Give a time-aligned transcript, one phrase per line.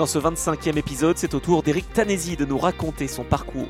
[0.00, 3.68] Dans ce 25e épisode, c'est au tour d'Eric Tanesi de nous raconter son parcours.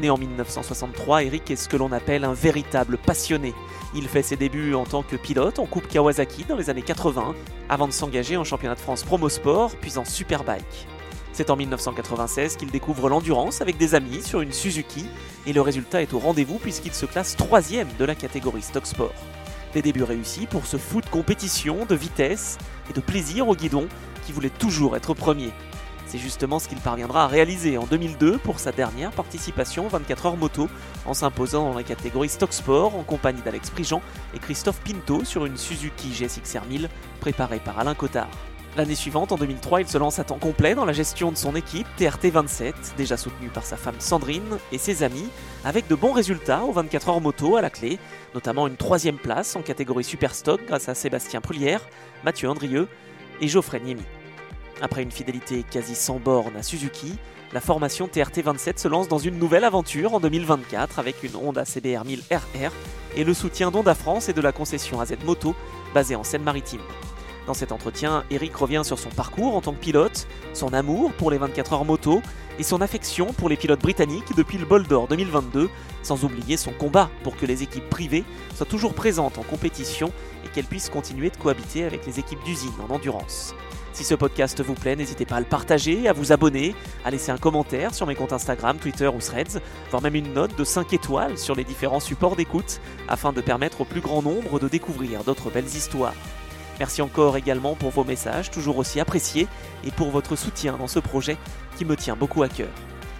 [0.00, 3.54] Né en 1963, Eric est ce que l'on appelle un véritable passionné.
[3.94, 7.32] Il fait ses débuts en tant que pilote en Coupe Kawasaki dans les années 80,
[7.68, 10.88] avant de s'engager en championnat de France Promosport, puis en Superbike.
[11.32, 15.06] C'est en 1996 qu'il découvre l'endurance avec des amis sur une Suzuki,
[15.46, 19.14] et le résultat est au rendez-vous puisqu'il se classe troisième de la catégorie Stock Sport.
[19.74, 22.58] Des débuts réussis pour ce foot de compétition, de vitesse
[22.90, 23.86] et de plaisir au guidon
[24.34, 25.52] voulait toujours être premier.
[26.08, 30.36] C'est justement ce qu'il parviendra à réaliser en 2002 pour sa dernière participation 24 heures
[30.38, 30.68] moto,
[31.04, 34.00] en s'imposant dans la catégorie Stock Sport en compagnie d'Alex Prigent
[34.34, 36.88] et Christophe Pinto sur une Suzuki GSX-R 1000
[37.20, 38.30] préparée par Alain Cotard.
[38.78, 41.54] L'année suivante, en 2003, il se lance à temps complet dans la gestion de son
[41.56, 45.28] équipe TRT27, déjà soutenue par sa femme Sandrine et ses amis,
[45.64, 47.98] avec de bons résultats aux 24 heures moto à la clé,
[48.34, 51.82] notamment une troisième place en catégorie Super Stock grâce à Sébastien Prulière,
[52.24, 52.88] Mathieu Andrieux
[53.40, 54.04] et Geoffrey Niemi.
[54.80, 57.16] Après une fidélité quasi sans borne à Suzuki,
[57.52, 62.04] la formation TRT27 se lance dans une nouvelle aventure en 2024 avec une Honda CBR
[62.04, 62.72] 1000 RR
[63.16, 65.56] et le soutien d'Honda France et de la concession AZ Moto
[65.94, 66.82] basée en Seine-Maritime.
[67.46, 71.30] Dans cet entretien, Eric revient sur son parcours en tant que pilote, son amour pour
[71.30, 72.20] les 24 heures moto
[72.58, 75.70] et son affection pour les pilotes britanniques depuis le Bol d'Or 2022,
[76.02, 80.12] sans oublier son combat pour que les équipes privées soient toujours présentes en compétition
[80.44, 83.54] et qu'elles puissent continuer de cohabiter avec les équipes d'usine en endurance.
[83.92, 87.32] Si ce podcast vous plaît, n'hésitez pas à le partager, à vous abonner, à laisser
[87.32, 90.92] un commentaire sur mes comptes Instagram, Twitter ou Threads, voire même une note de 5
[90.92, 95.24] étoiles sur les différents supports d'écoute, afin de permettre au plus grand nombre de découvrir
[95.24, 96.14] d'autres belles histoires.
[96.78, 99.48] Merci encore également pour vos messages, toujours aussi appréciés,
[99.84, 101.36] et pour votre soutien dans ce projet
[101.78, 102.68] qui me tient beaucoup à cœur.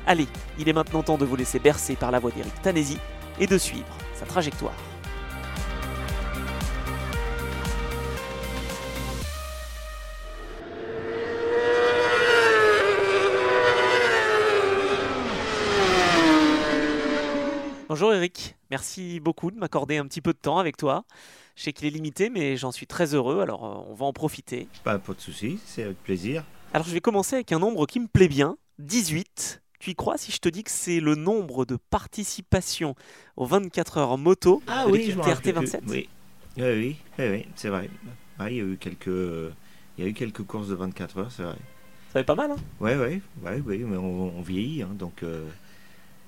[0.04, 0.26] Allez,
[0.58, 2.98] il est maintenant temps de vous laisser bercer par la voix d'Eric Tanesi
[3.38, 4.74] et de suivre sa trajectoire.
[17.88, 21.04] Bonjour Eric, merci beaucoup de m'accorder un petit peu de temps avec toi.
[21.54, 24.12] Je sais qu'il est limité, mais j'en suis très heureux, alors euh, on va en
[24.12, 24.68] profiter.
[24.84, 26.44] Pas, de souci, c'est avec plaisir.
[26.72, 29.62] Alors je vais commencer avec un nombre qui me plaît bien, 18.
[29.80, 32.94] Tu y crois si je te dis que c'est le nombre de participations
[33.36, 35.54] aux 24 heures moto ah, de oui, l'équipe je me TRT rappelle.
[35.54, 36.08] 27 Oui,
[36.56, 37.88] oui, oui, oui, oui, c'est vrai.
[38.38, 41.32] Ouais, il y a eu quelques, il y a eu quelques courses de 24 heures,
[41.32, 41.56] c'est vrai.
[42.12, 42.56] Ça être pas mal, hein?
[42.80, 45.46] Ouais, ouais, ouais, ouais, mais on, on vieillit, hein, donc euh,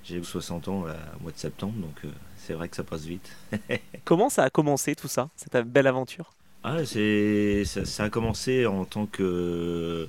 [0.04, 3.04] j'ai 60 ans là, au mois de septembre, donc euh, c'est vrai que ça passe
[3.04, 3.30] vite.
[4.04, 6.32] Comment ça a commencé tout ça, cette belle aventure?
[6.62, 10.08] Ah, c'est, ça, ça a commencé en tant que,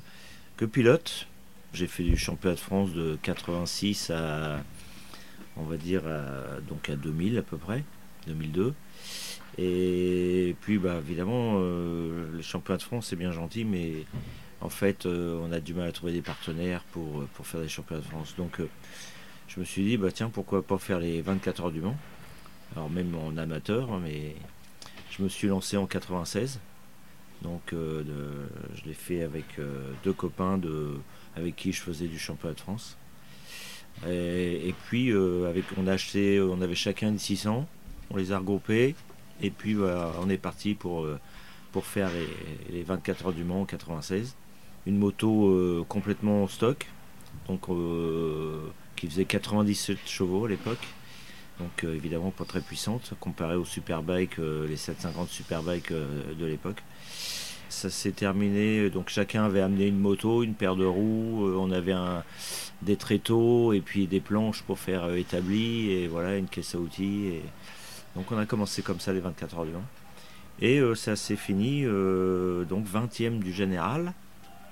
[0.61, 1.25] que pilote.
[1.73, 4.59] J'ai fait du championnat de France de 86 à,
[5.57, 7.83] on va dire, à, donc à 2000 à peu près,
[8.27, 8.75] 2002.
[9.57, 14.05] Et puis, bah, évidemment, euh, le championnat de France, c'est bien gentil, mais
[14.61, 17.67] en fait, euh, on a du mal à trouver des partenaires pour, pour faire des
[17.67, 18.35] championnats de France.
[18.37, 18.69] Donc, euh,
[19.47, 21.97] je me suis dit, bah, tiens, pourquoi pas faire les 24 heures du Mans
[22.75, 24.35] Alors, même en amateur, hein, mais
[25.09, 26.59] je me suis lancé en 96.
[27.41, 28.03] Donc, euh,
[28.75, 30.59] je l'ai fait avec euh, deux copains
[31.35, 32.97] avec qui je faisais du championnat de France.
[34.07, 37.67] Et, puis, euh, on, a acheté, on avait chacun une 600,
[38.09, 38.95] on les a regroupés,
[39.41, 41.07] et puis bah, on est parti pour,
[41.81, 44.35] faire les, les 24 heures du Mans en 96.
[44.87, 46.87] Une moto complètement stock,
[47.47, 47.67] donc
[48.95, 50.87] qui faisait 97 chevaux à l'époque.
[51.61, 56.81] Donc évidemment pas très puissante comparée aux Superbike, euh, les 750 Superbike euh, de l'époque.
[57.71, 61.71] Ça s'est terminé, donc chacun avait amené une moto, une paire de roues, euh, on
[61.71, 62.21] avait un,
[62.81, 66.79] des tréteaux et puis des planches pour faire euh, établi et voilà une caisse à
[66.79, 67.27] outils.
[67.27, 67.41] Et...
[68.17, 69.85] Donc on a commencé comme ça les 24 heures du Mans.
[70.59, 74.13] Et euh, ça s'est fini donc 20e du général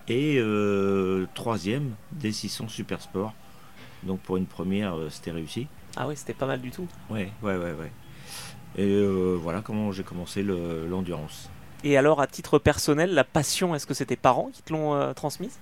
[0.10, 3.34] et euh, 3e des 600 Super Sport.
[4.04, 5.68] Donc pour une première, c'était réussi.
[5.96, 6.88] Ah oui, c'était pas mal du tout.
[7.10, 7.92] Ouais, ouais, ouais, ouais.
[8.78, 9.08] Et
[9.38, 11.50] voilà comment j'ai commencé le- l'endurance.
[11.84, 14.96] Et alors, à titre personnel, la passion, est-ce que c'est tes parents qui te l'ont
[14.96, 15.60] euh, transmise?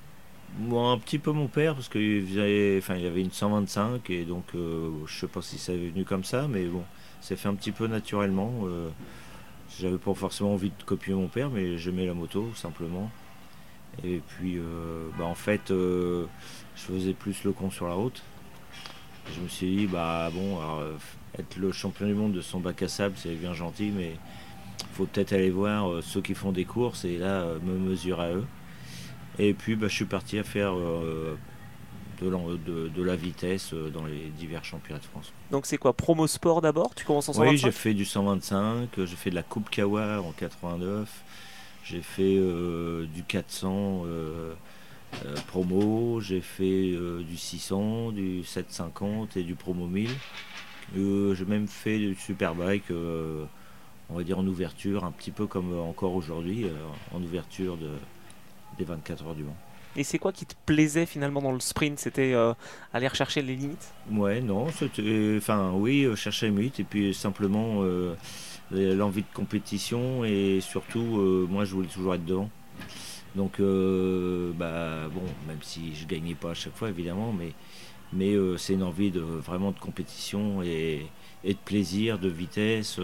[0.60, 4.46] Moi, un petit peu mon père, parce qu'il faisait, enfin, avait une 125, et donc
[4.56, 6.84] euh, je sais pas si ça est venu comme ça, mais bon,
[7.22, 8.52] c'est fait un petit peu naturellement.
[8.66, 8.90] euh,
[9.80, 13.12] J'avais pas forcément envie de copier mon père, mais j'aimais la moto, simplement.
[14.04, 14.60] Et puis,
[15.18, 16.28] bah, en fait, je
[16.76, 18.22] faisais plus le con sur la route.
[19.36, 20.60] Je me suis dit, bah bon,
[21.38, 24.14] être le champion du monde de son bac à sable, c'est bien gentil, mais
[24.94, 28.46] faut peut-être aller voir ceux qui font des courses et là, me mesurer à eux.
[29.40, 30.74] Et puis, bah, je suis parti à faire
[32.22, 35.34] de, la vitesse euh, dans les divers championnats de France.
[35.52, 36.94] Donc c'est quoi Promo Sport d'abord?
[36.96, 40.22] Tu commences en 125 Oui, j'ai fait du 125, j'ai fait de la Coupe Kawa
[40.22, 41.10] en 89,
[41.84, 44.54] j'ai fait euh, du 400 euh,
[45.48, 46.94] promo, j'ai fait
[47.28, 50.10] du 600, du 750 et du promo 1000.
[50.96, 52.86] j'ai même fait du Superbike,
[54.10, 56.66] on va dire en ouverture, un petit peu comme encore aujourd'hui,
[57.14, 57.90] en ouverture de,
[58.78, 59.58] des 24 heures du Mans.
[59.98, 61.98] Et c'est quoi qui te plaisait finalement dans le sprint?
[61.98, 62.54] C'était euh,
[62.94, 63.94] aller rechercher les limites?
[64.12, 65.36] Ouais, non, c'était.
[65.38, 68.14] Enfin, oui, euh, chercher les limites et puis simplement euh,
[68.72, 72.50] l'envie de compétition et surtout, moi je voulais toujours être devant.
[73.36, 77.54] Donc, bah, bon, même si je gagnais pas à chaque fois évidemment, mais,
[78.14, 81.08] mais c'est une envie de vraiment de compétition et,
[81.44, 83.00] de plaisir, de vitesse,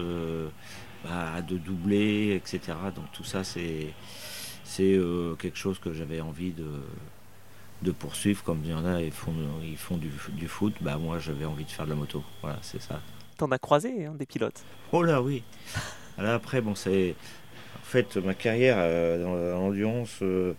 [1.04, 2.76] bah, de doubler, etc.
[2.94, 3.92] Donc tout ça, c'est
[4.64, 6.66] c'est euh, quelque chose que j'avais envie de,
[7.82, 10.96] de poursuivre, comme il y en a, ils font, ils font du, du foot, bah
[10.96, 12.24] moi j'avais envie de faire de la moto.
[12.42, 13.00] Voilà, c'est ça.
[13.36, 14.64] T'en as croisé hein, des pilotes?
[14.92, 15.42] Oh là oui.
[16.18, 17.14] Là après, bon, c'est.
[17.76, 20.54] En fait, ma carrière euh, dans l'endurance euh,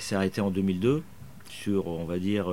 [0.00, 1.02] s'est arrêtée en 2002
[1.48, 2.48] sur, on va dire,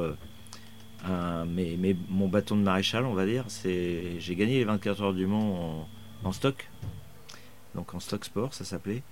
[1.07, 3.45] un, mais, mais, mon bâton de maréchal, on va dire.
[3.47, 5.87] c'est J'ai gagné les 24 heures du Mans
[6.23, 6.67] en, en stock
[7.75, 9.03] donc en stock sport ça s'appelait.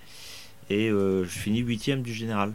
[0.70, 2.54] Et euh, je finis huitième du général.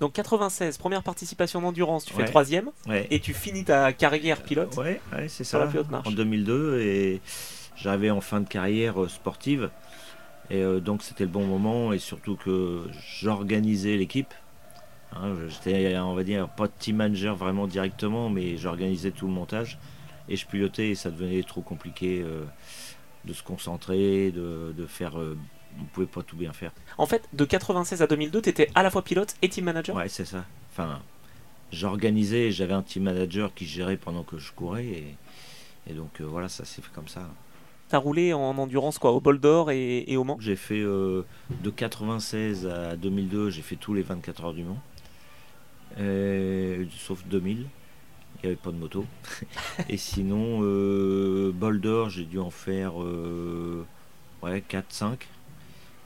[0.00, 4.76] Donc 96, première participation d'endurance, tu fais troisième et tu finis ta carrière pilote.
[4.76, 5.68] Ouais, c'est ça.
[6.04, 7.20] En 2002 et
[7.76, 9.70] j'arrivais en fin de carrière euh, sportive
[10.50, 12.82] et euh, donc c'était le bon moment et surtout que
[13.20, 14.32] j'organisais l'équipe.
[15.12, 19.32] Hein, j'étais, on va dire, pas de team manager vraiment directement, mais j'organisais tout le
[19.32, 19.78] montage
[20.28, 22.24] et je pilotais et ça devenait trop compliqué
[23.24, 25.18] de se concentrer, de, de faire.
[25.18, 25.36] Euh,
[25.80, 26.72] on pouvait pas tout bien faire.
[26.98, 29.94] En fait, de 96 à 2002, tu étais à la fois pilote et team manager?
[29.94, 30.44] Ouais, c'est ça.
[30.72, 31.00] Enfin,
[31.70, 34.86] j'organisais, j'avais un team manager qui gérait pendant que je courais.
[34.86, 35.16] Et,
[35.88, 37.28] et donc euh, voilà, ça s'est fait comme ça.
[37.88, 40.38] T'as roulé en endurance quoi, au Bol d'Or et, et, au Mans?
[40.40, 41.24] J'ai fait euh,
[41.62, 44.78] de 96 à 2002, j'ai fait tous les 24 heures du Mans.
[45.96, 47.66] Sauf 2000
[48.42, 49.04] il n'y avait pas de moto.
[49.88, 51.52] et sinon, euh,
[52.08, 53.84] j'ai dû en faire euh,
[54.42, 55.18] ouais, 4-5.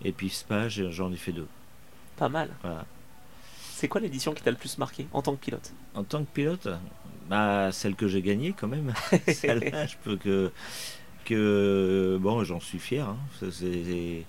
[0.05, 1.47] Et puis Spa, j'en ai fait deux.
[2.17, 2.51] Pas mal.
[3.61, 5.73] C'est quoi l'édition qui t'a le plus marqué en tant que pilote?
[5.95, 6.69] En tant que pilote?
[7.29, 8.93] Bah, Celle que j'ai gagnée quand même.
[9.29, 10.51] Celle-là, je peux que.
[11.25, 13.09] que bon, j'en suis fier.
[13.09, 13.17] Hein.
[13.63, 14.25] Il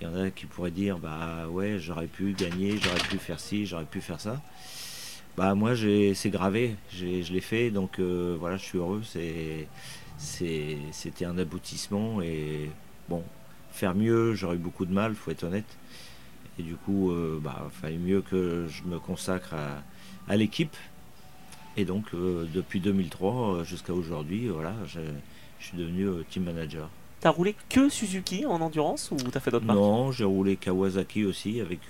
[0.00, 3.66] y en a qui pourraient dire bah ouais, j'aurais pu gagner, j'aurais pu faire ci,
[3.66, 4.42] j'aurais pu faire ça.
[5.36, 9.00] Bah moi c'est gravé, je l'ai fait donc euh, voilà je suis heureux,
[10.18, 12.68] c'était un aboutissement et
[13.08, 13.22] bon
[13.70, 15.78] faire mieux j'aurais eu beaucoup de mal, faut être honnête.
[16.58, 19.54] Et du coup euh, bah fallait mieux que je me consacre
[20.28, 20.76] à, l'équipe.
[21.78, 25.00] Et donc euh, depuis 2003 jusqu'à aujourd'hui voilà je,
[25.60, 26.90] suis devenu team manager.
[27.20, 31.24] T'as roulé que Suzuki en endurance ou t'as fait d'autres marques Non j'ai roulé Kawasaki
[31.24, 31.80] aussi avec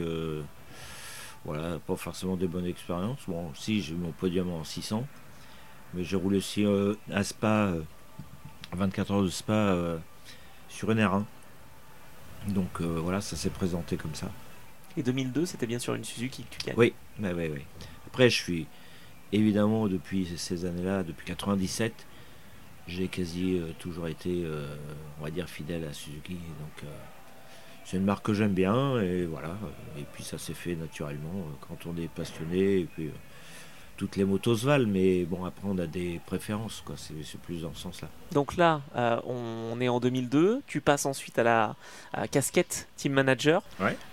[1.44, 3.20] voilà, pas forcément des bonnes expériences.
[3.26, 5.06] Bon, si, j'ai eu mon podium en 600,
[5.94, 7.72] mais j'ai roulé aussi euh, à Spa,
[8.72, 9.98] 24 euh, heures de Spa euh,
[10.68, 11.24] sur une R1.
[12.48, 14.28] Donc voilà, ça s'est présenté comme ça.
[14.96, 17.62] Et 2002, c'était bien sûr une Suzuki que tu gagnes Oui, oui, oui.
[18.08, 18.66] Après, je suis
[19.30, 21.92] évidemment depuis ces années-là, depuis 97,
[22.88, 24.44] j'ai quasi toujours été,
[25.20, 26.34] on va dire, fidèle à Suzuki.
[26.34, 26.90] Donc
[27.84, 29.56] c'est une marque que j'aime bien et voilà.
[29.98, 33.12] Et puis ça s'est fait naturellement euh, quand on est passionné et puis euh,
[33.96, 36.94] toutes les motos se valent, mais bon après on a des préférences quoi.
[36.96, 38.08] C'est plus dans ce sens-là.
[38.32, 40.62] Donc là, euh, on est en 2002.
[40.66, 41.76] Tu passes ensuite à la
[42.30, 43.62] casquette team manager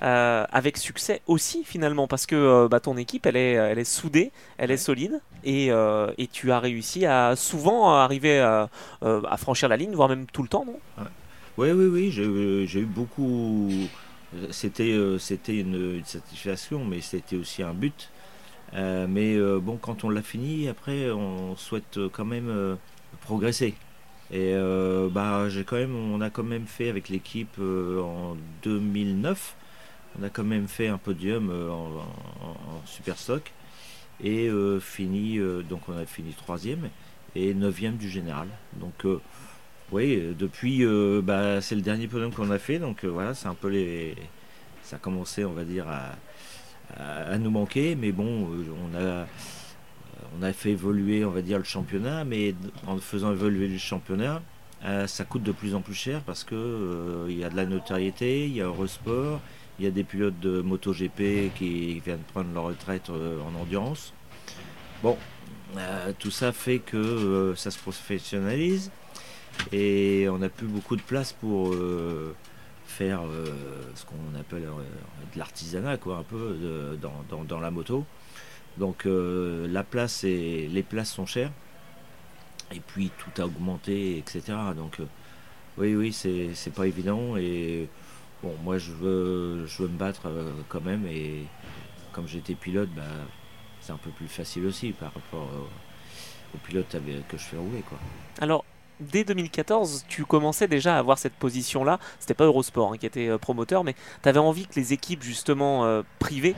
[0.02, 4.72] avec succès aussi finalement parce que bah, ton équipe elle est, elle est soudée, elle
[4.72, 8.70] est solide et, et, tu as réussi à souvent arriver à,
[9.02, 10.80] à, franchir la ligne, voire même tout le temps, non?
[11.60, 12.12] Oui, oui, oui,
[12.68, 13.70] j'ai eu beaucoup.
[14.50, 18.10] C'était euh, c'était une, satisfaction, mais c'était aussi un but.
[18.75, 22.78] Euh, mais euh, bon, quand on l'a fini, après, on souhaite quand même
[23.22, 23.75] progresser.
[24.32, 24.54] Et
[25.12, 29.56] bah, j'ai quand même, on a quand même fait avec l'équipe en 2009,
[30.18, 32.86] on a quand même fait un podium en,
[33.16, 33.51] stock
[34.24, 34.50] et
[34.80, 36.89] fini, donc on a fini troisième
[37.36, 38.48] et neuvième du général.
[38.80, 39.04] Donc
[39.91, 43.48] oui, depuis, euh, bah, c'est le dernier podium qu'on a fait, donc euh, voilà, c'est
[43.48, 44.15] un peu les,
[44.84, 46.12] ça a commencé, on va dire, à,
[46.96, 47.96] à, nous manquer.
[47.96, 49.25] Mais bon, on a,
[50.38, 52.24] on a fait évoluer, on va dire, le championnat.
[52.24, 52.53] Mais
[52.86, 54.43] en faisant évoluer le championnat,
[55.08, 58.46] ça coûte de plus en plus cher parce que il y a de la notoriété,
[58.46, 59.41] il y a Eurosport,
[59.77, 64.13] il y a des pilotes de MotoGP qui viennent prendre leur retraite en endurance.
[65.03, 65.17] Bon,
[66.19, 68.91] tout ça fait que ça se professionnalise
[69.72, 72.36] et on n'a plus beaucoup de place pour euh,
[72.86, 73.46] faire euh,
[73.96, 74.82] ce qu'on appelle euh,
[75.34, 78.06] de l'artisanat, quoi, un peu dans, la moto.
[78.77, 81.51] Donc la place et les places sont chères.
[82.72, 84.41] Et puis tout a augmenté, etc.
[84.75, 85.00] Donc
[85.77, 87.36] oui, oui, c'est pas évident.
[87.36, 87.89] Et
[88.41, 90.32] bon, moi je veux, je veux me battre
[90.70, 91.06] quand même.
[91.08, 91.44] Et
[92.13, 93.03] comme j'étais pilote, bah,
[93.82, 95.50] c'est un peu plus facile aussi par rapport
[96.53, 96.96] au, pilote
[97.27, 97.84] que je fais rouler.
[97.88, 98.00] Quoi.
[98.39, 98.63] Alors,
[99.00, 102.00] dès 2014, tu commençais déjà à avoir cette position-là.
[102.20, 105.24] C'était pas Eurosport hein, qui était euh, promoteur, mais tu avais envie que les équipes
[105.24, 106.56] justement euh, privées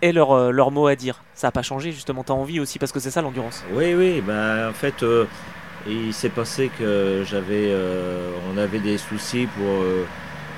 [0.00, 1.22] aient leur, euh, leur, mot à dire.
[1.34, 3.64] Ça n'a pas changé justement, tu as envie aussi parce que c'est ça l'endurance.
[3.72, 5.04] Oui, oui, bah, en fait,
[5.86, 7.74] il s'est passé que j'avais,
[8.52, 9.84] on avait des soucis pour...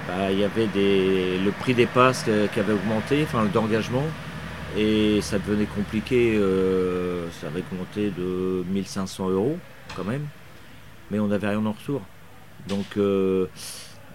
[0.06, 4.04] Bah, il y avait des, le prix des passes qui avait augmenté, enfin d'engagement,
[4.76, 6.38] et ça devenait compliqué,
[7.40, 9.56] ça avait augmenté de 1500 euros
[9.96, 10.26] quand même
[11.10, 12.02] mais on n'avait rien en retour.
[12.68, 13.46] Donc euh,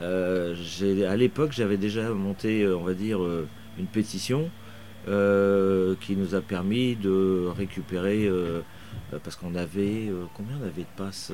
[0.02, 0.56] euh,
[1.10, 3.20] à l'époque, j'avais déjà monté, euh, on va dire,
[3.78, 4.50] une pétition
[5.06, 8.30] qui nous a permis de récupérer,
[9.24, 11.32] parce qu'on avait, combien on avait de passes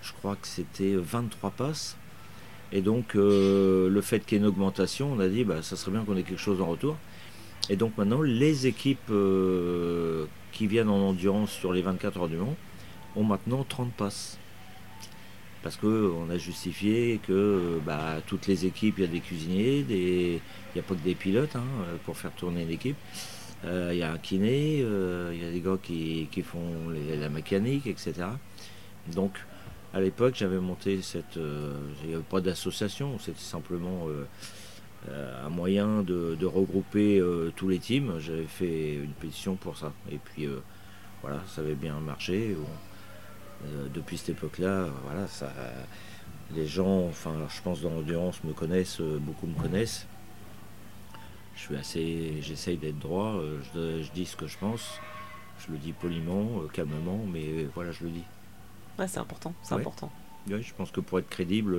[0.00, 1.96] Je crois que c'était 23 passes.
[2.70, 5.90] Et donc, le fait qu'il y ait une augmentation, on a dit, bah, ça serait
[5.90, 6.96] bien qu'on ait quelque chose en retour.
[7.68, 9.12] Et donc maintenant, les équipes
[10.52, 12.54] qui viennent en endurance sur les 24 heures du Mans
[13.16, 14.38] ont maintenant 30 passes
[15.62, 20.40] parce qu'on a justifié que bah, toutes les équipes, il y a des cuisiniers, il
[20.74, 21.64] n'y a pas que des pilotes hein,
[22.04, 22.96] pour faire tourner l'équipe.
[23.64, 27.28] Euh, il y a un kiné, euh, il y a des gars qui, font la
[27.28, 28.14] mécanique, etc.
[29.12, 29.32] Donc
[29.92, 31.36] à l'époque j'avais monté cette...
[31.36, 34.06] Euh, il n'y avait pas d'association, c'était simplement
[35.08, 37.22] un moyen de, regrouper
[37.56, 38.18] tous les teams.
[38.20, 39.92] J'avais fait une pétition pour ça.
[40.12, 40.48] Et puis
[41.22, 42.56] voilà, ça avait bien marché.
[43.92, 45.52] Depuis cette époque-là, voilà, ça,
[46.54, 50.06] les gens, enfin, je pense dans l'endurance me connaissent, euh, beaucoup me connaissent.
[51.56, 55.00] Je suis assez, j'essaye d'être droit, euh, je, dis ce que je pense,
[55.58, 58.24] je le dis poliment, calmement, mais voilà, je le dis.
[58.98, 60.10] Ouais, c'est important, c'est important.
[60.48, 61.76] Oui, je pense que pour être crédible,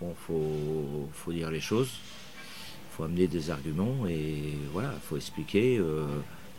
[0.00, 1.90] bon, faut, faut dire les choses,
[2.92, 5.80] faut amener des arguments et voilà, faut expliquer.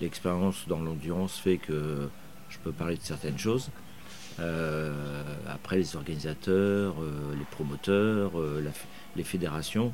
[0.02, 2.10] L'expérience dans l'endurance fait que
[2.50, 3.70] je peux parler de certaines choses.
[4.40, 4.94] Euh,
[5.48, 8.64] après, les organisateurs, euh, les promoteurs, euh,
[9.16, 9.94] les fédérations,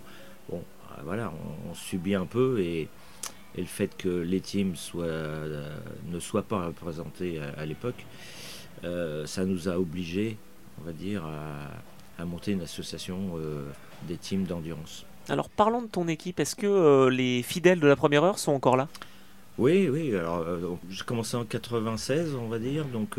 [0.49, 0.63] bon,
[1.03, 1.31] voilà,
[1.69, 2.87] on, subit un peu et,
[3.57, 8.05] le fait que les teams soient, ne soient pas représentés à, l'époque,
[8.83, 10.37] ça nous a obligés,
[10.81, 11.23] on va dire,
[12.19, 13.39] à, monter une association
[14.09, 15.05] des teams d'endurance.
[15.29, 18.75] Alors parlons de ton équipe, est-ce que les fidèles de la première heure sont encore
[18.75, 18.89] là?
[19.57, 20.45] Oui, oui, alors
[20.89, 23.17] j'ai commencé en 96, on va dire, donc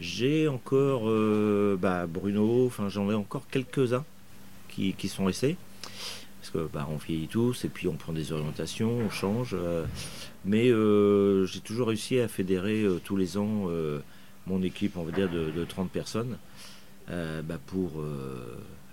[0.00, 4.04] j'ai encore euh, bah, Bruno, enfin j'en ai encore quelques-uns
[4.68, 5.56] qui, sont restés.
[6.40, 9.54] Parce que bah, on vieillit tous et puis on prend des orientations, on change.
[9.54, 9.84] Euh.
[10.44, 13.68] mais euh, j'ai toujours réussi à fédérer tous les ans
[14.46, 16.38] mon équipe, on va dire, de, 30 personnes
[17.08, 17.92] bah, pour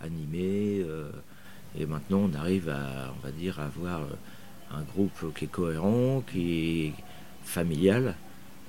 [0.01, 0.86] animer.
[1.77, 4.01] et maintenant on arrive à, on va dire, à avoir
[4.72, 6.93] un groupe qui est cohérent, qui est
[7.43, 8.15] familial.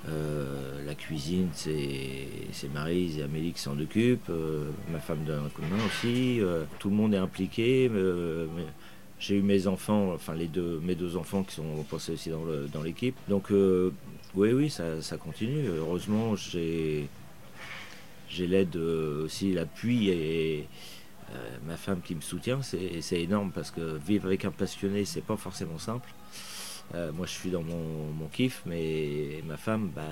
[0.09, 4.29] Euh, la cuisine, c'est Marise et Amélie qui s'en occupent.
[4.29, 6.41] Euh, ma femme donne un coup de main aussi.
[6.41, 7.89] Euh, tout le monde est impliqué.
[9.19, 13.15] J'ai eu mes enfants, enfin deux, mes deux enfants qui sont passés aussi dans l'équipe.
[13.29, 15.67] Donc oui, oui, ça, continue.
[15.67, 17.07] Heureusement, j'ai
[18.37, 20.67] l'aide aussi, l'appui et,
[21.65, 22.59] ma femme qui me soutient.
[22.61, 26.09] C'est énorme parce que vivre avec un passionné, c'est pas forcément simple.
[26.95, 30.03] Euh, moi, je suis dans mon, kiff, mais ma femme, bah,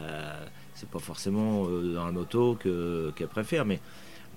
[0.74, 3.66] c'est pas forcément euh, dans la moto qu'elle préfère.
[3.66, 3.80] Mais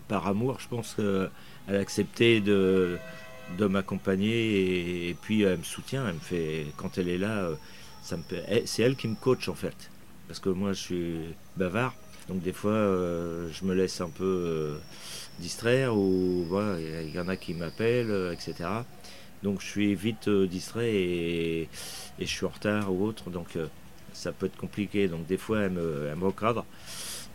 [0.08, 1.30] par amour, je pense qu'elle
[1.68, 2.98] a accepté de,
[3.58, 6.06] m'accompagner et, puis elle me soutient.
[6.06, 7.48] Elle me fait, quand elle est là,
[8.02, 8.22] ça me
[8.66, 9.90] c'est elle qui me coach en fait.
[10.28, 11.16] Parce que moi, je suis
[11.56, 11.94] bavard.
[12.28, 14.78] Donc des fois, euh, je me laisse un peu
[15.38, 18.68] distraire ou voilà, il y en a qui m'appellent, etc.
[19.44, 21.68] Donc je suis vite distrait et
[22.18, 23.66] et je suis en retard ou autre, donc euh,
[24.12, 25.08] ça peut être compliqué.
[25.08, 26.64] Donc des fois, elle me, elle me recadre.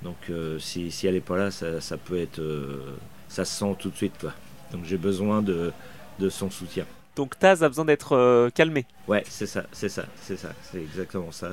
[0.02, 2.96] Donc euh, si, si, elle n'est pas là, ça, ça peut être, euh,
[3.28, 4.18] ça se sent tout de suite.
[4.20, 4.34] Quoi.
[4.72, 5.72] Donc j'ai besoin de,
[6.20, 6.86] de son soutien.
[7.16, 8.86] Donc Taz a besoin d'être calmé.
[9.08, 11.50] Ouais, c'est ça, c'est ça, c'est ça, c'est exactement ça.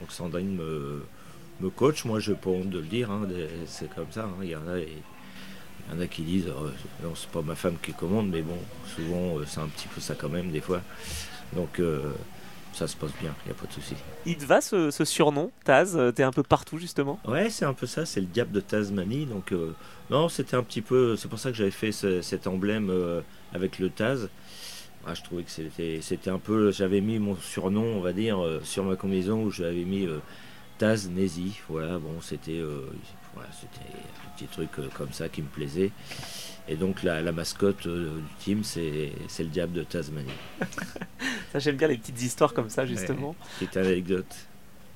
[0.00, 1.02] donc Sandrine me,
[1.60, 3.26] me coach, moi je pas honte de le dire, hein,
[3.66, 4.24] c'est comme ça.
[4.24, 4.36] Hein.
[4.42, 4.78] Il y en a,
[5.88, 6.68] il y en a qui disent, oh,
[7.02, 8.58] non c'est pas ma femme qui commande, mais bon,
[8.96, 10.80] souvent c'est un petit peu ça quand même des fois.
[11.54, 11.80] Donc
[12.74, 13.94] ça se passe bien, il n'y a pas de souci.
[14.26, 15.98] Il te va ce, surnom, Taz?
[16.14, 17.20] T'es un peu partout justement?
[17.26, 19.26] Ouais, c'est un peu ça, c'est le diable de Tasmanie.
[19.26, 19.74] Donc, euh,
[20.10, 21.16] non, c'était un petit peu.
[21.16, 23.20] C'est pour ça que j'avais fait cet emblème euh,
[23.52, 24.28] avec le Taz.
[25.06, 26.72] je trouvais que c'était, c'était un peu.
[26.72, 30.08] J'avais mis mon surnom, on va dire, euh, sur ma combinaison où j'avais mis
[30.78, 31.60] Taz Nézi.
[31.68, 32.60] Voilà, bon, c'était,
[33.52, 35.90] c'était un petit truc comme ça qui me plaisait.
[36.66, 40.30] Et donc la, mascotte du team, c'est, le diable de Tasmanie.
[41.56, 43.36] j'aime bien les petites histoires comme ça, justement.
[43.58, 44.46] petite anecdote.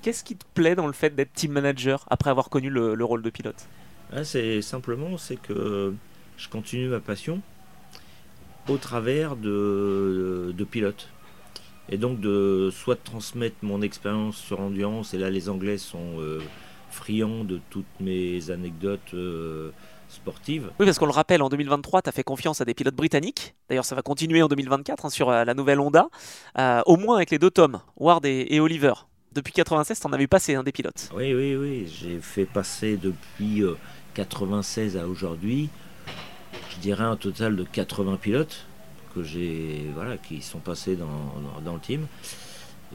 [0.02, 3.22] Qu'est-ce qui te plaît dans le fait d'être team manager après avoir connu le, rôle
[3.22, 3.66] de pilote?
[4.12, 5.92] Ah, C'est simplement c'est que
[6.36, 7.42] je continue ma passion
[8.68, 11.08] au travers de, de, pilote.
[11.90, 16.20] Et donc de soit de transmettre mon expérience sur endurance, et là les Anglais sont
[16.20, 16.40] euh,
[16.90, 19.14] friands de toutes mes anecdotes.
[19.14, 19.70] Euh,
[20.08, 20.70] sportive.
[20.78, 23.54] Oui, parce qu'on le rappelle, en 2023, tu as fait confiance à des pilotes britanniques.
[23.68, 26.08] D'ailleurs, ça va continuer en 2024 hein, sur euh, la nouvelle Honda,
[26.58, 28.94] euh, au moins avec les deux tomes, Ward et, Oliver.
[29.32, 31.10] Depuis 96, tu en as vu passer un des pilotes.
[31.14, 31.86] Oui, oui, oui.
[31.86, 33.62] J'ai fait passer depuis
[34.14, 35.68] 96 euh, à aujourd'hui,
[36.70, 38.66] je dirais un total de 80 pilotes
[39.14, 42.06] que j'ai, voilà, qui sont passés dans, dans, le team.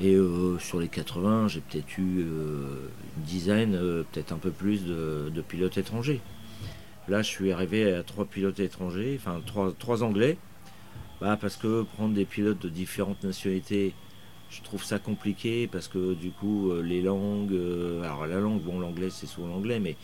[0.02, 0.18] Et
[0.60, 3.72] sur les 80, j'ai peut-être eu une dizaine,
[4.12, 6.20] peut-être un peu plus de pilotes étrangers.
[7.08, 10.38] Là, je suis arrivé à trois pilotes étrangers, enfin trois, trois Anglais.
[11.20, 13.94] Bah, parce que prendre des pilotes de différentes nationalités,
[14.50, 17.54] je trouve ça compliqué parce que du coup, euh, les langues.
[17.54, 19.96] Euh, alors, la langue, bon, l'anglais, c'est souvent l'anglais, mais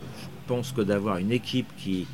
[0.00, 2.06] je pense que d'avoir une équipe qui,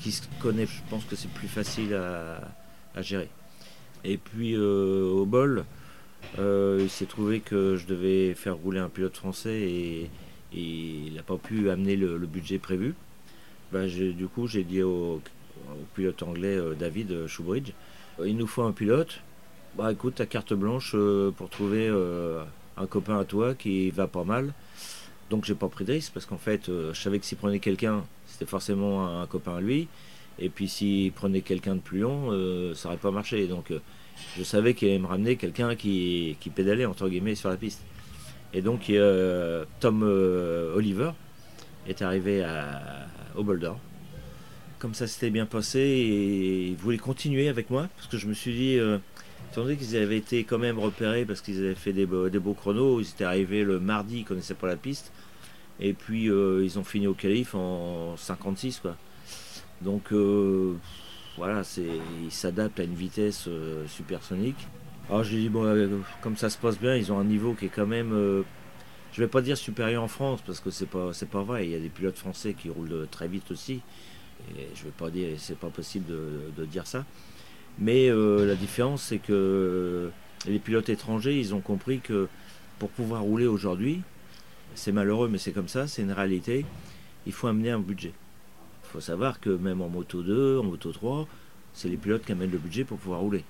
[0.00, 3.28] qui se connaît, je pense que c'est plus facile à, gérer.
[4.04, 5.64] Et puis, euh, au bol,
[6.38, 10.10] il s'est trouvé que je devais faire rouler un pilote français et,
[10.54, 12.94] il n'a pas pu amener le budget prévu.
[13.72, 15.22] Ben, du coup, j'ai dit au,
[15.94, 17.72] pilote anglais euh, David euh, Shoebridge,
[18.20, 19.20] euh, il nous faut un pilote.
[19.76, 20.94] Bah écoute, ta carte blanche
[21.38, 21.88] pour trouver
[22.76, 24.52] un copain à toi qui va pas mal.
[25.30, 28.04] Donc j'ai pas pris de risque parce qu'en fait, je savais que s'il prenait quelqu'un,
[28.26, 29.88] c'était forcément un, copain à lui.
[30.38, 32.28] Et puis s'il prenait quelqu'un de plus long,
[32.74, 33.48] ça n'aurait pas marché.
[34.36, 37.82] Je savais qu'il allait me ramener quelqu'un qui, qui, pédalait entre guillemets sur la piste.
[38.54, 38.92] Et donc
[39.80, 40.02] Tom
[40.74, 41.12] Oliver
[41.86, 43.72] est arrivé à, au Boulder.
[44.78, 48.34] Comme ça s'était bien passé et ils voulaient continuer avec moi parce que je me
[48.34, 48.98] suis dit, euh,
[49.50, 53.00] étant donné qu'ils avaient été quand même repérés parce qu'ils avaient fait des, beaux chronos,
[53.00, 55.12] ils étaient arrivés le mardi, ils connaissaient pas la piste
[55.80, 58.96] et puis euh, ils ont fini au calife en 56 quoi.
[59.82, 60.74] Donc euh,
[61.36, 61.62] voilà,
[62.22, 63.48] ils s'adaptent à une vitesse
[63.88, 64.68] supersonique.
[65.08, 65.64] Alors je dis bon,
[66.20, 68.44] comme ça se passe bien, ils ont un niveau qui est quand même
[69.12, 71.66] je vais pas dire supérieur en France parce que c'est pas pas vrai.
[71.66, 73.80] Il y a des pilotes français qui roulent très vite aussi.
[74.56, 77.04] Et je vais pas dire c'est pas possible de, dire ça.
[77.78, 80.10] Mais euh, la différence c'est que
[80.46, 82.28] les pilotes étrangers ils ont compris que
[82.78, 84.02] pour pouvoir rouler aujourd'hui,
[84.74, 86.64] c'est malheureux mais c'est comme ça, c'est une réalité.
[87.26, 88.14] Il faut amener un budget.
[88.92, 91.26] Faut savoir que même en moto 2, en moto 3,
[91.72, 93.44] c'est les pilotes qui amènent le budget pour pouvoir rouler.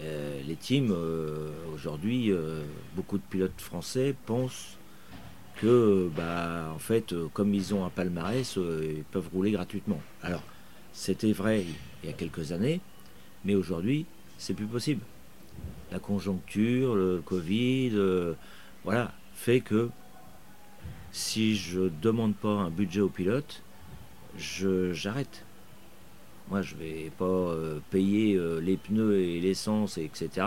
[0.00, 2.32] Euh, les teams, euh, aujourd'hui,
[2.96, 4.78] beaucoup de pilotes français pensent
[5.62, 10.00] que, bah, en fait, euh, comme ils ont un palmarès, euh, ils peuvent rouler gratuitement.
[10.22, 10.42] Alors,
[10.92, 11.64] c'était vrai
[12.02, 12.80] il y a quelques années,
[13.44, 14.06] mais aujourd'hui,
[14.38, 15.02] c'est plus possible.
[15.90, 18.34] La conjoncture, le Covid, euh,
[18.84, 19.90] voilà, fait que
[21.12, 23.62] si je demande pas un budget au pilote,
[24.36, 25.44] j'arrête.
[26.48, 27.54] Moi, je vais pas
[27.90, 30.46] payer les pneus et l'essence, etc.,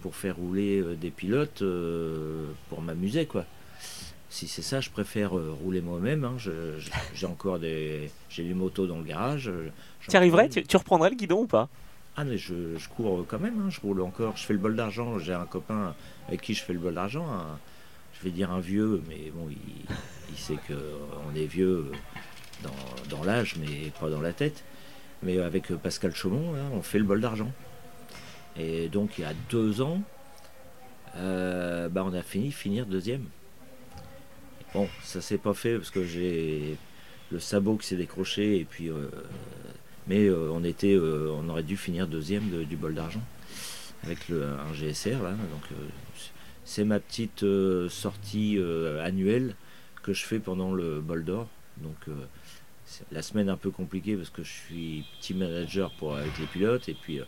[0.00, 1.62] pour faire rouler des pilotes
[2.68, 3.46] pour m'amuser, quoi
[4.32, 6.24] si c'est ça, je préfère euh, rouler moi-même.
[6.24, 6.36] Hein.
[7.14, 9.48] j'ai encore des, j'ai motos dans le garage.
[9.48, 9.68] Euh,
[10.08, 11.68] tu arriverais, tu, reprendrais le guidon ou pas?
[12.16, 12.54] Ah mais je,
[12.96, 13.60] cours quand même.
[13.60, 13.68] Hein.
[13.68, 14.38] Je roule encore.
[14.38, 15.18] Je fais le bol d'argent.
[15.18, 15.94] J'ai un copain
[16.28, 17.26] avec qui je fais le bol d'argent.
[18.14, 20.74] je vais dire un vieux, mais bon, il, sait que
[21.30, 21.92] on est vieux
[23.08, 24.64] dans, l'âge, mais pas dans la tête.
[25.22, 27.52] Mais avec Pascal Chaumont, hein, on fait le bol d'argent.
[28.56, 30.02] Et donc il y a deux ans,
[31.16, 33.24] euh, bah, on a fini finir deuxième.
[34.74, 36.76] Bon, ça s'est pas fait parce que j'ai
[37.30, 38.90] le sabot qui s'est décroché et puis.
[38.90, 39.08] Euh,
[40.08, 43.22] mais euh, on était, on aurait dû finir deuxième du bol d'argent
[44.02, 45.30] avec le, un GSR là.
[45.30, 45.78] Donc
[46.64, 47.44] c'est ma petite
[47.88, 48.58] sortie
[49.00, 49.54] annuelle
[50.02, 51.48] que je fais pendant le bol d'or.
[51.76, 52.08] Donc
[53.10, 56.88] la semaine un peu compliquée parce que je suis team manager pour avec les pilotes
[56.88, 57.20] et puis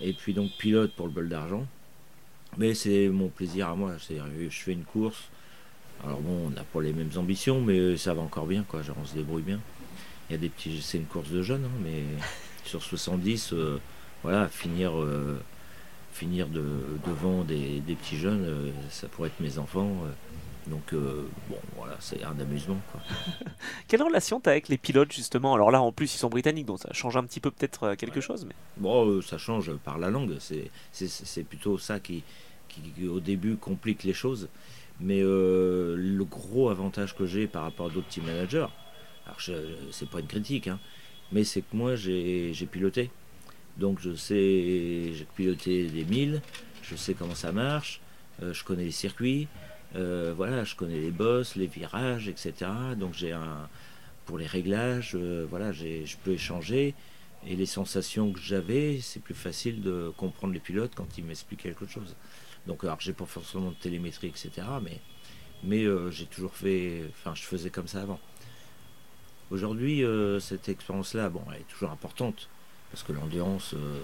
[0.00, 1.66] Et puis donc pilote pour le bol d'argent.
[2.58, 3.92] Mais c'est mon plaisir à moi.
[4.00, 5.30] C'est je fais une course.
[6.04, 8.82] Alors bon, on n'a pas les mêmes ambitions, mais ça va encore bien, quoi.
[8.82, 9.60] Genre, on se débrouille bien.
[10.28, 12.04] Il y a des petits, c'est une course de jeunes, hein, mais
[12.64, 13.78] sur 70, euh,
[14.22, 15.38] voilà, finir, euh,
[16.12, 16.64] finir de,
[17.06, 20.04] devant des, petits jeunes, euh, ça pourrait être mes enfants.
[20.66, 22.80] Donc bon, voilà, c'est un amusement.
[22.92, 23.00] Quoi.
[23.88, 25.54] Quelle relation tu as avec les pilotes justement?
[25.54, 28.20] Alors là, en plus, ils sont britanniques, donc ça change un petit peu peut-être quelque
[28.20, 28.44] chose.
[28.46, 28.54] Mais...
[28.76, 30.36] Bon, ça change par la langue.
[30.40, 32.22] C'est plutôt ça qui,
[32.68, 34.48] qui, au début, complique les choses.
[35.00, 38.66] Mais le gros avantage que j'ai par rapport à d'autres team managers,
[39.26, 39.40] alors
[39.90, 40.78] c'est pas une critique, hein,
[41.32, 43.10] mais c'est que moi j'ai piloté.
[43.76, 44.34] Donc je sais,
[45.14, 46.42] j'ai piloté des milles,
[46.82, 48.00] je sais comment ça marche,
[48.42, 49.48] euh, je connais les circuits,
[49.96, 52.70] euh, voilà, je connais les bosses, les virages, etc.
[52.96, 53.68] Donc j'ai un
[54.26, 56.94] pour les réglages, euh, voilà, je peux échanger.
[57.46, 61.62] Et les sensations que j'avais, c'est plus facile de comprendre les pilotes quand ils m'expliquent
[61.62, 62.14] quelque chose.
[62.66, 64.50] Donc alors j'ai pas forcément de télémétrie, etc.
[64.82, 65.00] Mais
[65.64, 68.20] mais j'ai toujours fait, enfin je faisais comme ça avant.
[69.50, 72.48] Aujourd'hui, euh, cette expérience-là, bon, elle est toujours importante,
[72.92, 73.98] parce que l'endurance, euh,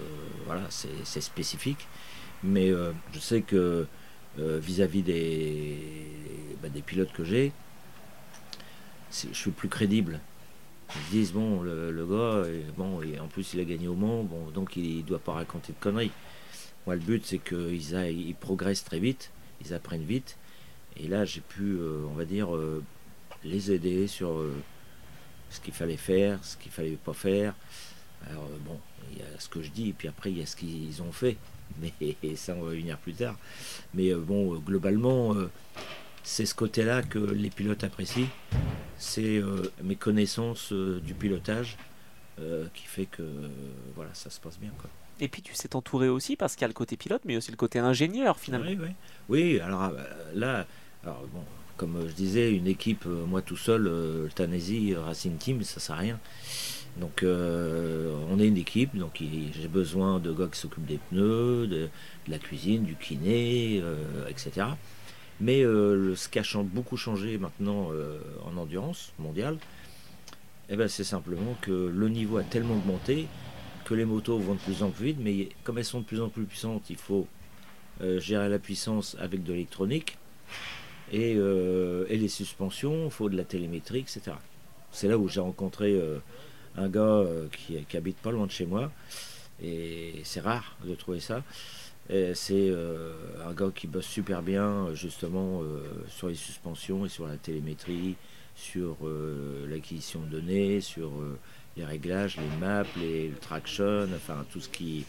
[0.45, 1.87] voilà, c'est spécifique.
[2.43, 3.87] Mais euh, je sais que
[4.37, 5.77] vis-à-vis des,
[6.61, 7.51] bah, des pilotes que j'ai,
[9.11, 10.19] je suis plus crédible.
[10.95, 12.47] Ils disent, bon, le, gars,
[12.77, 14.23] bon, et en plus il a gagné au Mans,
[14.53, 16.11] donc il ne doit pas raconter de conneries.
[16.85, 19.31] Moi, le but, c'est qu'ils ils progressent très vite,
[19.65, 20.37] ils apprennent vite.
[20.95, 21.77] Et là, j'ai pu,
[22.09, 22.49] on va dire,
[23.43, 24.41] les aider sur
[25.49, 27.53] ce qu'il fallait faire, ce qu'il fallait pas faire.
[28.29, 28.79] Alors euh, bon,
[29.11, 31.01] il y a ce que je dis, et puis après il y a ce qu'ils
[31.01, 31.37] ont fait.
[31.81, 31.93] Mais
[32.35, 33.35] ça, on va venir plus tard.
[33.93, 35.35] Mais euh, bon, euh, globalement,
[36.23, 38.27] c'est ce côté-là que les pilotes apprécient.
[38.97, 39.41] C'est
[39.83, 41.77] mes connaissances du pilotage
[42.73, 43.23] qui fait que
[43.95, 44.71] voilà, ça se passe bien.
[44.79, 44.89] Quoi.
[45.19, 47.51] Et puis tu sais t'entourer aussi parce qu'il y a le côté pilote, mais aussi
[47.51, 48.67] le côté ingénieur finalement.
[48.67, 48.89] Oui, oui.
[49.29, 49.93] oui alors
[50.33, 50.65] là,
[51.03, 51.43] alors bon,
[51.77, 55.79] comme je disais, une équipe, euh, moi tout seul, euh, le Tanesi Racing Team, ça
[55.79, 56.19] sert à rien.
[56.99, 61.67] Donc euh, on est une équipe, donc j'ai besoin de gars qui s'occupent des pneus,
[61.67, 61.89] de,
[62.27, 63.83] la cuisine, du kiné,
[64.27, 64.67] etc.
[65.39, 67.91] Mais ce qui a beaucoup changé maintenant
[68.43, 69.57] en endurance mondiale,
[70.69, 73.27] eh ben, c'est simplement que le niveau a tellement augmenté
[73.85, 76.19] que les motos vont de plus en plus vite, mais comme elles sont de plus
[76.19, 77.27] en plus puissantes, il faut
[78.17, 80.17] gérer la puissance avec de l'électronique.
[81.13, 84.31] Euh, et, les suspensions, il faut de la télémétrie, etc.
[84.91, 86.19] C'est là où j'ai rencontré euh,
[86.77, 88.91] un gars euh, qui, habite pas loin de chez moi,
[89.61, 91.43] et c'est rare de trouver ça.
[92.35, 92.71] C'est
[93.45, 95.61] un gars qui bosse super bien justement
[96.07, 98.15] sur les suspensions et sur la télémétrie,
[98.55, 98.95] sur
[99.67, 101.11] l'acquisition de données, sur
[101.75, 105.05] les réglages, les maps, les, le traction, enfin tout ce qui,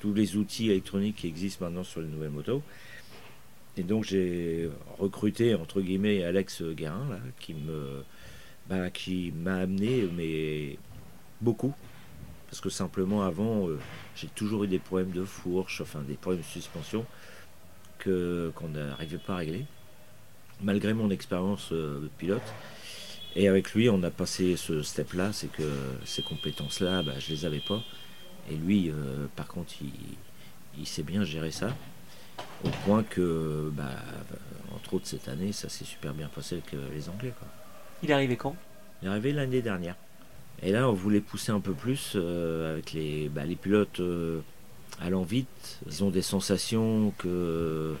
[0.00, 2.62] tous les outils électroniques qui existent maintenant sur les nouvelles motos.
[3.76, 8.02] Et donc j'ai recruté entre guillemets Alex Guérin là, qui me
[8.68, 10.76] bah, qui m'a amené mais
[11.40, 11.74] beaucoup
[12.50, 13.78] parce que simplement avant euh,
[14.16, 17.06] j'ai toujours eu des problèmes de fourche, enfin des problèmes de suspension
[17.98, 19.64] que qu'on n'arrivait pas à régler
[20.60, 22.42] malgré mon expérience euh, de pilote.
[23.36, 25.62] Et avec lui, on a passé ce step-là, c'est que
[26.04, 27.80] ces compétences-là, bah, je les avais pas.
[28.50, 29.92] Et lui, euh, par contre, il,
[30.76, 31.74] il sait bien gérer ça.
[32.64, 33.92] Au point que, bah,
[34.74, 37.32] entre autres cette année, ça s'est super bien passé avec les Anglais.
[37.38, 37.46] Quoi.
[38.02, 38.56] Il est arrivé quand?
[39.00, 39.94] Il est arrivé l'année dernière.
[40.62, 44.40] Et là, on voulait pousser un peu plus euh, avec les, bah, les pilotes euh,
[45.00, 45.80] allant vite.
[45.86, 47.94] Ils ont des sensations que,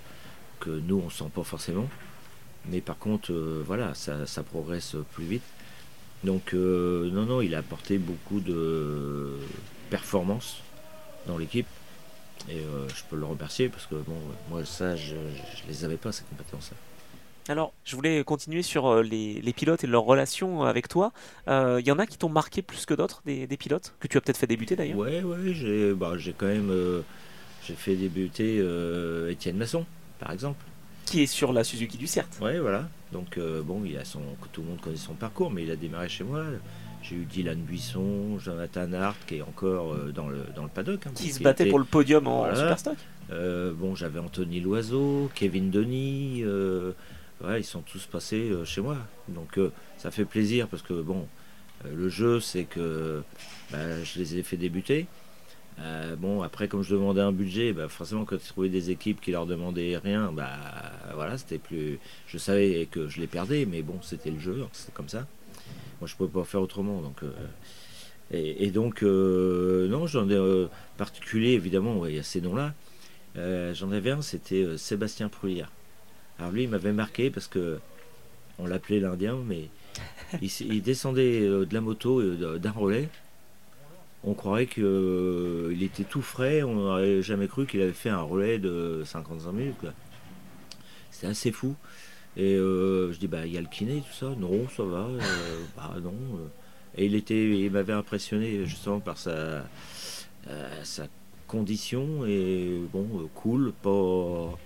[0.60, 1.88] que nous, on ne sent pas forcément.
[2.66, 3.32] Mais par contre,
[3.64, 5.42] voilà, ça, ça, progresse plus vite.
[6.24, 9.38] Donc, non, non, il a apporté beaucoup de
[9.88, 10.58] performance
[11.26, 11.66] dans l'équipe.
[12.48, 14.16] Et euh, je peux le remercier parce que bon,
[14.48, 16.76] moi ça, je, je les avais pas ces compétences-là.
[17.48, 21.12] Alors, je voulais continuer sur euh, les, pilotes et leur relation avec toi.
[21.46, 24.18] Il euh, y en a qui t'ont marqué plus que d'autres, des, pilotes, que tu
[24.18, 24.98] as peut-être fait débuter d'ailleurs?
[24.98, 26.72] Ouais, ouais, j'ai bah, quand même
[27.66, 28.64] j'ai fait débuter
[29.28, 29.84] Étienne Masson,
[30.18, 30.64] par exemple.
[31.06, 32.28] Qui est sur la Suzuki du CERT.
[32.40, 32.88] Ouais, voilà.
[33.12, 34.20] Donc, bon, il a son,
[34.52, 36.44] tout le monde connaît son parcours, mais il a démarré chez moi.
[37.02, 41.06] J'ai eu Dylan Buisson, Jonathan Hart qui est encore euh, dans, le, dans le paddock.
[41.06, 42.96] Hein, qui se battait pour le podium en Superstock
[43.30, 46.42] euh, Bon, j'avais Anthony Loiseau, Kevin Denis.
[47.44, 48.96] Euh, ils sont tous passés chez moi.
[49.28, 49.58] Donc
[49.98, 51.26] ça fait plaisir parce que bon,
[51.84, 53.22] le jeu, c'est que
[53.70, 55.06] bah, je les ai fait débuter.
[56.18, 59.30] bon, après, comme je demandais un budget, bah, forcément, quand tu trouvais des équipes qui
[59.32, 60.56] leur demandaient rien, bah
[61.14, 61.98] voilà, c'était plus.
[62.26, 65.26] Je savais que je les perdais, mais bon, c'était le jeu, c'est comme ça.
[66.00, 67.00] Moi, je pouvais pas faire autrement.
[67.00, 67.32] Donc, euh,
[68.32, 72.74] Et, donc, non, j'en ai particulier, évidemment, il y a ces noms-là.
[73.74, 75.70] j'en avais un, c'était Sébastien Proulière.
[76.40, 77.78] Alors lui, il m'avait marqué parce que
[78.58, 79.68] on l'appelait l'Indien, mais
[80.42, 82.22] il, descendait de la moto
[82.58, 83.08] d'un relais.
[84.24, 88.58] On croirait qu'il était tout frais, on n'aurait jamais cru qu'il avait fait un relais
[88.58, 89.76] de 55 minutes.
[91.10, 91.76] C'était assez fou.
[92.36, 94.34] Et euh, je dis, bah, il y a le kiné, tout ça.
[94.38, 95.08] Non, ça va.
[95.08, 96.14] Euh, bah, non.
[96.36, 96.48] Euh.
[96.96, 99.64] Et il, était, il m'avait impressionné justement par sa,
[100.82, 101.06] sa
[101.46, 102.26] condition.
[102.26, 104.58] Et bon, cool, pas.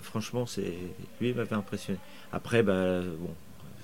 [0.00, 0.74] Franchement, c'est
[1.20, 1.98] lui, m'avait impressionné.
[2.32, 3.34] Après, bah, bon,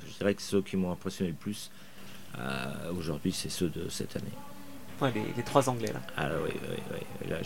[0.06, 1.70] je dirais que ceux qui m'ont impressionné le plus
[2.96, 4.32] aujourd'hui, c'est ceux de cette année
[5.10, 6.00] les, trois Anglais là.
[6.16, 7.30] Ah oui, oui, oui.
[7.30, 7.38] Là,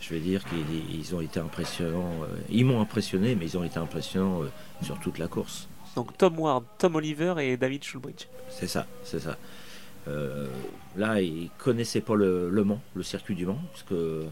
[0.00, 2.22] je vais dire qu'ils ont été impressionnants.
[2.22, 4.48] Euh, ils m'ont impressionné, mais ils ont été impressionnants euh,
[4.82, 5.68] sur toute la course.
[5.96, 8.26] Donc Tom Ward, Tom Oliver et David Schulbridge.
[8.48, 9.36] C'est ça, c'est ça.
[10.08, 10.48] Euh,
[10.96, 14.24] là, ils connaissaient pas le, Mans, le circuit du Mans, parce que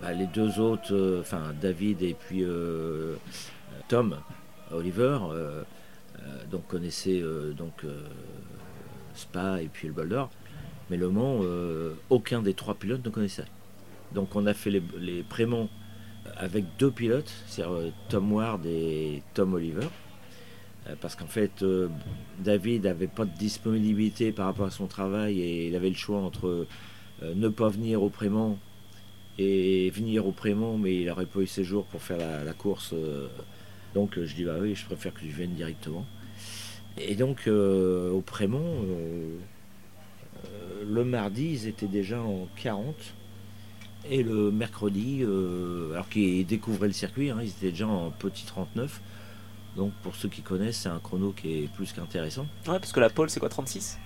[0.00, 2.44] bah, les deux autres, enfin David et puis
[3.88, 4.16] Tom
[4.70, 5.18] Oliver,
[6.50, 7.22] donc connaissaient
[7.56, 7.84] donc
[9.16, 10.24] Spa et puis le Boulder.
[10.90, 13.46] Mais Le Mans, euh, aucun des trois pilotes ne connaissait.
[14.14, 15.24] Donc on a fait les, les
[16.36, 19.88] avec deux pilotes, c'est-à-dire euh, Tom Ward et Tom Oliver.
[20.86, 21.64] Euh, parce qu'en fait,
[22.38, 26.18] David n'avait pas de disponibilité par rapport à son travail et il avait le choix
[26.18, 26.66] entre
[27.22, 28.58] ne pas venir au Prémont
[29.38, 32.94] et venir au Prémont, mais il n'aurait pas eu ses jours pour faire la, course.
[33.94, 36.06] donc je dis bah oui, je préfère que je vienne directement.
[36.98, 38.84] Et donc au Prémont,
[40.44, 42.94] euh, le mardi, ils étaient déjà en 40.
[44.08, 48.46] Et le mercredi, euh, alors qu'ils découvraient le circuit, hein, ils étaient déjà en petit
[48.46, 49.00] 39.
[49.76, 52.46] Donc pour ceux qui connaissent, c'est un chrono qui est plus qu'intéressant.
[52.66, 53.98] Ouais, parce que la pole, c'est quoi, 36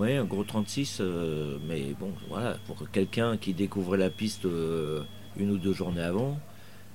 [0.00, 0.98] Ouais, un gros 36.
[1.00, 4.44] Euh, mais bon, voilà, pour quelqu'un qui découvrait la piste
[5.36, 6.40] une ou deux journées avant,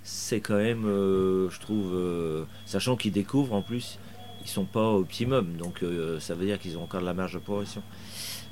[0.03, 3.97] c'est quand même, je trouve, sachant qu'ils découvrent en plus,
[4.41, 5.55] ils sont pas optimum.
[5.57, 5.83] Donc
[6.19, 7.81] ça veut dire qu'ils ont encore de la marge de progression.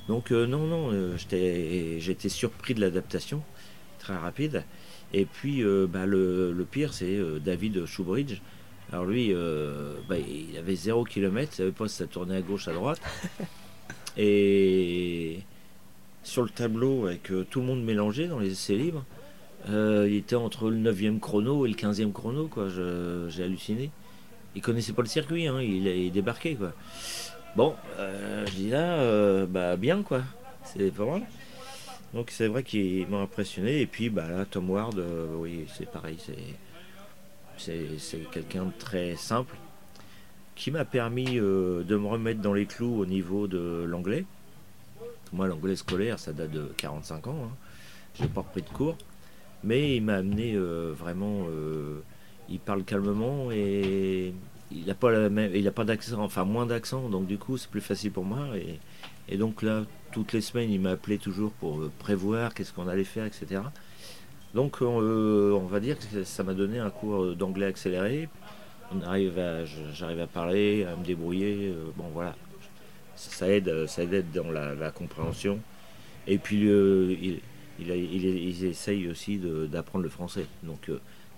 [0.08, 3.42] Donc euh, non, non, euh, j'étais surpris de l'adaptation,
[4.00, 4.66] très rapide.
[5.14, 8.42] Et puis euh, bah, le, pire, c'est David Shoebridge.
[8.92, 9.34] Alors lui,
[10.08, 13.02] bah, il avait 0 km, il savait pas si ça tournait à gauche, à droite.
[14.18, 15.40] Et
[16.24, 19.06] sur le tableau, avec tout le monde mélangé dans les essais libres,
[19.68, 22.68] il était entre le 9e chrono et le 15e chrono, quoi.
[23.30, 23.92] J'ai halluciné.
[24.56, 26.74] Il connaissait pas le circuit, hein, il, débarquait, quoi.
[27.56, 30.24] Bon, euh, je dis là, euh, bah bien quoi,
[30.64, 31.22] c'est pas mal.
[32.14, 33.82] Donc c'est vrai qu'il m'a impressionné.
[33.82, 36.18] Et puis bah là, Tom Ward, euh, oui, c'est pareil,
[37.58, 39.56] c'est, quelqu'un de très simple
[40.56, 44.26] qui m'a permis de me remettre dans les clous au niveau de l'anglais.
[45.32, 47.36] Moi, l'anglais scolaire, ça date de 45 ans.
[47.46, 47.56] Hein.
[48.16, 48.98] J'ai pas repris de cours.
[49.64, 51.48] Mais il m'a amené vraiment.
[52.50, 54.34] il parle calmement et
[54.74, 55.12] il n'a pas
[55.72, 58.48] pas d'accent, enfin moins d'accent, donc du coup c'est plus facile pour moi.
[59.30, 62.88] Et, donc là, toutes les semaines, il m'a appelé toujours pour euh, prévoir qu'est-ce qu'on
[62.88, 63.62] allait faire, etc.
[64.54, 68.30] Donc euh, on va dire que ça m'a donné un cours d'anglais accéléré.
[68.96, 71.70] On arrive à, j'arrive à parler, à me débrouiller.
[71.70, 72.36] Euh, bon voilà,
[73.16, 75.60] ça aide, ça aide dans la, compréhension.
[76.28, 77.40] Et puis il,
[77.80, 80.46] il, il, essaye aussi d'apprendre le français.
[80.64, 80.90] Donc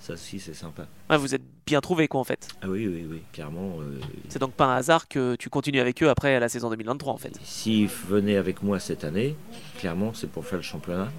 [0.06, 0.88] ça aussi, c'est sympa.
[1.10, 2.50] vous êtes bien trouvé, quoi, en fait.
[2.62, 3.80] Ah oui, oui, oui, clairement.
[3.80, 7.13] Euh, c'est donc pas un hasard que tu continues avec eux après la saison 2023,
[7.13, 7.34] en fait.
[7.44, 9.36] S'ils venaient avec moi cette année,
[9.80, 11.12] clairement, c'est pour faire le championnat.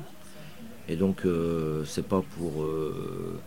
[0.88, 3.40] Et donc, euh, c'est pas pour euh,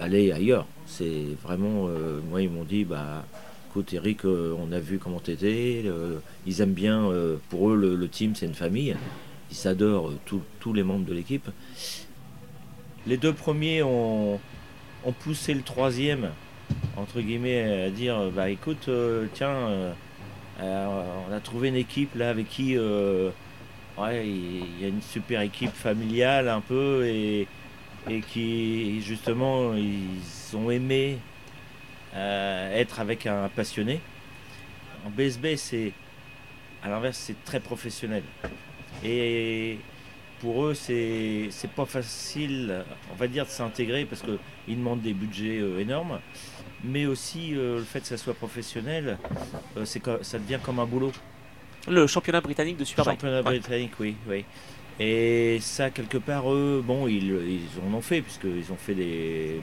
[0.00, 0.66] aller ailleurs.
[0.86, 1.88] C'est vraiment.
[2.30, 3.24] moi, ils m'ont dit, bah.
[3.68, 5.84] Écoute Eric, on a vu comment t'étais,
[6.46, 7.10] ils aiment bien,
[7.50, 8.96] pour eux le, team c'est une famille,
[9.50, 11.50] ils s'adorent tous les membres de l'équipe
[13.06, 14.40] les deux premiers ont,
[15.20, 16.30] poussé le troisième,
[16.96, 19.92] entre guillemets, à dire bah écoute, euh, tiens, euh,
[20.60, 25.42] euh, on a trouvé une équipe là avec qui ouais, il y a une super
[25.42, 27.46] équipe familiale un peu et,
[28.08, 31.18] et qui justement ils ont aimé
[32.14, 34.00] être avec un passionné.
[35.04, 35.92] En BSB, c'est
[36.82, 38.22] à l'inverse, c'est très professionnel.
[39.04, 39.78] Et
[40.40, 45.58] pour eux, c'est pas facile, on va dire, de s'intégrer parce qu'ils demandent des budgets
[45.58, 46.20] euh, énormes.
[46.84, 49.18] Mais aussi, euh, le fait que ça soit professionnel,
[49.76, 51.12] euh, c'est ça devient comme un boulot.
[51.88, 53.20] Le championnat britannique de Superbike.
[53.20, 54.44] Championnat britannique, oui, oui.
[54.98, 59.60] Et ça, quelque part, eux, bon, ils, ils en ont fait, puisqu'ils ont fait des.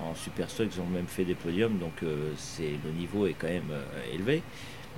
[0.00, 1.92] En Super Stock, ils ont même fait des podiums, donc
[2.36, 3.70] c'est le niveau est quand même
[4.12, 4.42] élevé.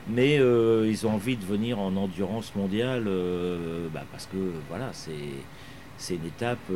[0.09, 4.37] Mais euh, ils ont envie de venir en endurance mondiale euh, bah, parce que
[4.69, 6.71] voilà, c'est une étape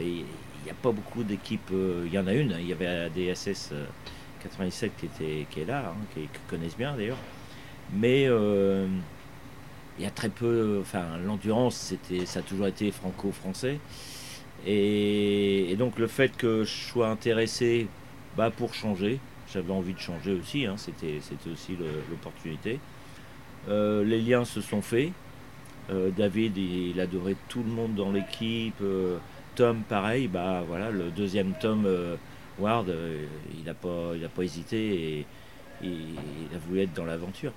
[0.00, 0.24] et il
[0.64, 1.70] n'y a pas beaucoup d'équipes.
[2.04, 2.58] Il y en a une, hein.
[2.60, 3.72] il y avait la DSS
[4.42, 7.18] 97 qui, était, qui est là, hein, qui, connaissent bien d'ailleurs.
[7.92, 8.28] Mais
[9.98, 10.78] il y a très peu.
[10.80, 13.78] Enfin, l'endurance, c'était, ça a toujours été franco-français.
[14.66, 17.86] Et, donc le fait que je sois intéressé
[18.36, 19.20] bah, pour changer,
[19.52, 21.76] j'avais envie de changer aussi, hein, c'était, aussi
[22.10, 22.80] l'opportunité.
[23.68, 25.10] Euh, les liens se sont faits.
[25.90, 28.80] Euh, David, il, adorait tout le monde dans l'équipe.
[28.82, 29.18] Euh,
[29.54, 31.88] Tom, pareil, bah voilà, le deuxième Tom
[32.58, 32.92] Ward,
[33.56, 35.26] il n'a pas, pas hésité et,
[35.82, 37.52] il a voulu être dans l'aventure.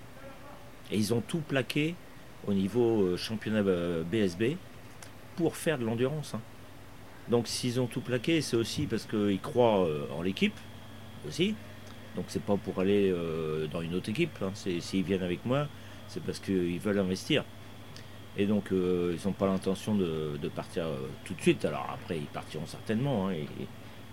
[0.91, 1.95] Et ils ont tout plaqué
[2.47, 3.63] au niveau championnat
[4.04, 4.56] BSB
[5.36, 6.34] pour faire de l'endurance.
[6.34, 6.41] Hein.
[7.30, 10.58] Donc s'ils ont tout plaqué, c'est aussi parce qu'ils croient euh, en l'équipe
[11.28, 11.56] aussi.
[12.15, 14.32] Donc c'est pas pour aller euh, dans une autre équipe.
[14.41, 14.52] Hein.
[14.54, 15.67] S'ils viennent avec moi,
[16.08, 17.45] c'est parce qu'ils veulent investir.
[18.36, 20.86] Et donc euh, ils n'ont pas l'intention de, partir
[21.23, 21.63] tout de suite.
[21.65, 23.28] Alors après ils partiront certainement.
[23.28, 23.47] Hein, et,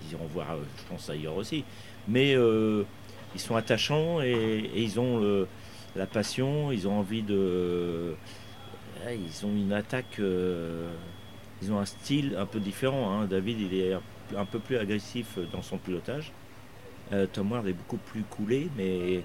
[0.02, 1.64] ils iront voir, je pense, ailleurs aussi.
[2.06, 5.46] Mais ils sont attachants et, ils ont
[5.96, 8.14] la passion, ils ont envie de...
[9.08, 10.20] Ils ont une attaque
[11.62, 13.10] ils ont un style un peu différent.
[13.10, 13.26] Hein.
[13.26, 13.94] David, il est
[14.36, 16.32] un peu plus agressif dans son pilotage.
[17.12, 19.22] Euh, Tom Ward est beaucoup plus coulé, mais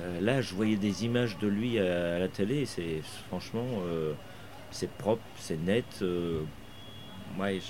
[0.00, 2.66] euh, là, je voyais des images de lui à, la télé.
[2.66, 4.12] C'est franchement, euh,
[4.70, 6.04] c'est propre, c'est net.
[7.38, 7.60] ouais,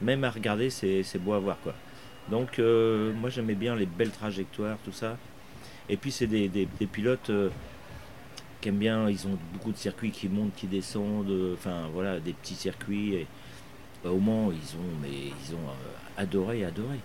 [0.00, 1.74] même à regarder, c'est beau à voir, quoi.
[2.30, 5.16] Donc, moi, j'aimais bien les belles trajectoires, tout ça.
[5.92, 7.30] Et puis, c'est des, des, pilotes
[8.68, 9.08] aiment bien.
[9.08, 11.54] Ils ont beaucoup de circuits qui montent, qui descendent.
[11.54, 13.14] Enfin, voilà, des petits circuits.
[13.14, 13.26] Et,
[14.02, 16.98] bah, au Mans, ils ont, mais ils ont euh, adoré, adoré.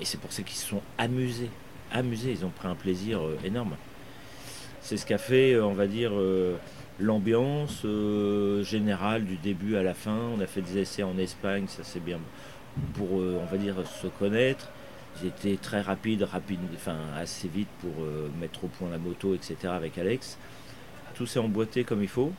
[0.00, 1.50] Et c'est pour ça qu'ils se sont amusés.
[1.92, 3.76] Amusés, ils ont pris un plaisir euh, énorme.
[4.80, 6.12] C'est ce qu'a fait, euh, on va dire,
[7.00, 7.86] l'ambiance
[8.62, 10.18] générale du début à la fin.
[10.36, 12.18] On a fait des essais en Espagne, ça c'est bien
[12.94, 14.68] pour, on va dire, se connaître.
[15.22, 16.26] Ils étaient très rapides,
[17.16, 17.92] assez vite pour
[18.40, 19.56] mettre au point la moto, etc.
[19.66, 20.38] avec Alex.
[21.14, 22.32] Tout s'est emboîté comme il faut.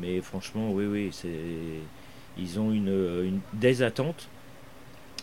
[0.00, 1.28] Mais franchement, oui, oui, c'est,
[2.38, 4.28] ils ont une, des attentes,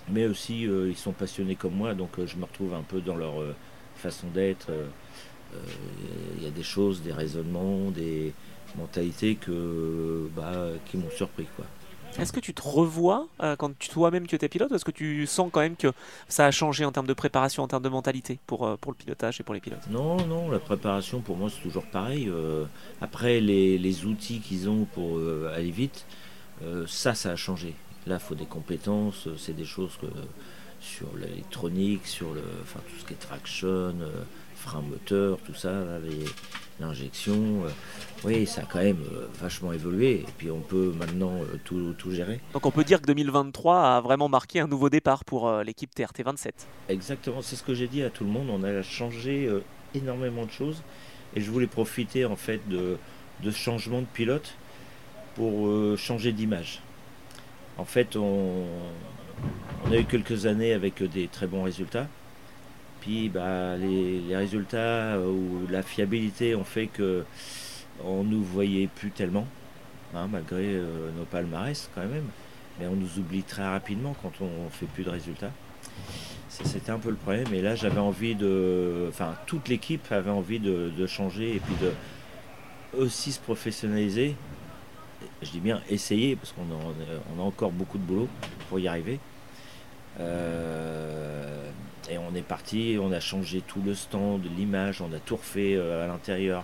[0.09, 2.99] mais aussi euh, ils sont passionnés comme moi, donc euh, je me retrouve un peu
[2.99, 3.55] dans leur euh,
[3.95, 4.71] façon d'être.
[6.37, 8.33] Il y a des choses, des raisonnements, des
[8.77, 11.47] mentalités que, bah, qui m'ont surpris.
[11.55, 11.63] Quoi.
[12.19, 15.49] Est-ce que tu te revois euh, quand toi-même tu étais pilote Est-ce que tu sens
[15.51, 15.91] quand même que
[16.29, 18.95] ça a changé en termes de préparation, en termes de mentalité pour, euh, pour le
[18.95, 19.87] pilotage et pour les pilotes?
[19.89, 22.29] Non, non, la préparation pour moi c'est toujours pareil.
[22.29, 22.65] Euh,
[23.01, 25.19] après, les, les outils qu'ils ont pour
[25.53, 26.05] aller vite,
[26.87, 27.75] ça, ça a changé.
[28.07, 30.07] Là, il faut des compétences, c'est des choses que
[30.79, 33.93] sur l'électronique, sur le, enfin, tout ce qui est traction,
[34.55, 35.73] frein moteur, tout ça,
[36.79, 37.63] l'injection.
[38.25, 40.21] Euh, oui, ça a quand même euh, vachement évolué.
[40.21, 42.39] Et puis on peut maintenant euh, tout, tout, gérer.
[42.53, 46.51] Donc on peut dire que 2023 a vraiment marqué un nouveau départ pour l'équipe TRT27.
[46.89, 48.49] Exactement, c'est ce que j'ai dit à tout le monde.
[48.49, 49.49] On a changé
[49.93, 50.81] énormément de choses.
[51.35, 52.97] Et je voulais profiter en fait de,
[53.43, 54.55] de ce changement de pilote
[55.35, 56.81] pour changer d'image.
[57.77, 58.63] En fait, on,
[59.85, 62.07] on a eu quelques années avec des très bons résultats.
[63.01, 67.23] Puis bah, les, résultats ou la fiabilité ont fait que
[68.03, 69.47] on nous voyait plus tellement,
[70.13, 72.25] hein, malgré euh, nos palmarès quand même.
[72.79, 75.51] Mais on nous oublie très rapidement quand on fait plus de résultats.
[76.63, 77.53] C'était un peu le problème.
[77.53, 79.07] Et là, j'avais envie de.
[79.09, 81.91] Enfin, toute l'équipe avait envie de, changer et puis de
[82.97, 84.35] aussi se professionnaliser.
[85.41, 88.29] Je dis bien essayer, parce qu'on a, encore beaucoup de boulot
[88.69, 89.19] pour y arriver.
[90.19, 91.69] Euh,
[92.09, 95.75] et on est parti, on a changé tout le stand, l'image, on a tout refait
[95.75, 96.63] euh, à l'intérieur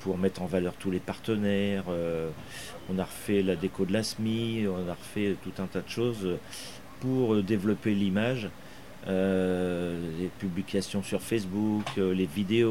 [0.00, 1.84] pour mettre en valeur tous les partenaires.
[1.88, 2.30] Euh,
[2.90, 5.88] on a refait la déco de la SMI, on a refait tout un tas de
[5.88, 6.28] choses
[7.00, 8.48] pour développer l'image.
[9.06, 12.70] les publications sur Facebook, les vidéos.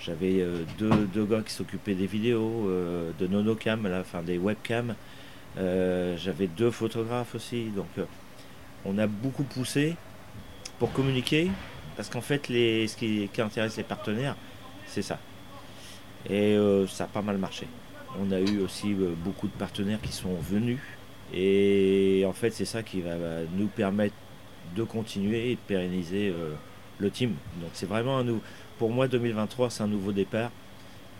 [0.00, 0.44] J'avais
[0.78, 2.70] deux, gars qui s'occupaient des vidéos,
[3.18, 4.94] de Nonocam, là, enfin des webcams.
[5.56, 7.66] J'avais deux photographes aussi.
[7.76, 7.88] Donc
[8.84, 9.96] on a beaucoup poussé
[10.78, 11.50] pour communiquer,
[11.96, 14.36] parce qu'en fait, les, ce qui, intéresse les partenaires,
[14.86, 15.18] c'est ça.
[16.26, 17.66] Et euh, ça a pas mal marché.
[18.20, 20.78] On a eu aussi euh, beaucoup de partenaires qui sont venus.
[21.32, 23.14] Et en fait, c'est ça qui va,
[23.56, 24.14] nous permettre
[24.74, 26.54] de continuer et de pérenniser euh,
[26.98, 27.34] le team.
[27.60, 28.42] Donc c'est vraiment un nouveau.
[28.78, 30.50] Pour moi, 2023, c'est un nouveau départ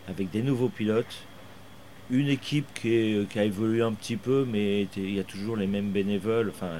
[0.09, 1.25] avec des nouveaux pilotes.
[2.11, 5.67] Une équipe qui, qui, a évolué un petit peu, mais il y a toujours les
[5.67, 6.49] mêmes bénévoles.
[6.49, 6.71] Enfin,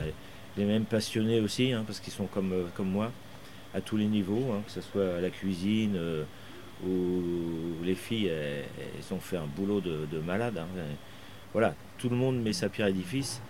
[0.57, 3.13] les mêmes passionnés aussi, hein, parce qu'ils sont comme, comme moi.
[3.75, 5.99] à tous les niveaux, hein, que ce soit à la cuisine,
[6.87, 10.59] où les filles, elles, ont fait un boulot de, malade.
[10.59, 10.67] Hein.
[11.53, 13.41] Voilà, tout le monde met sa pierre à l'édifice.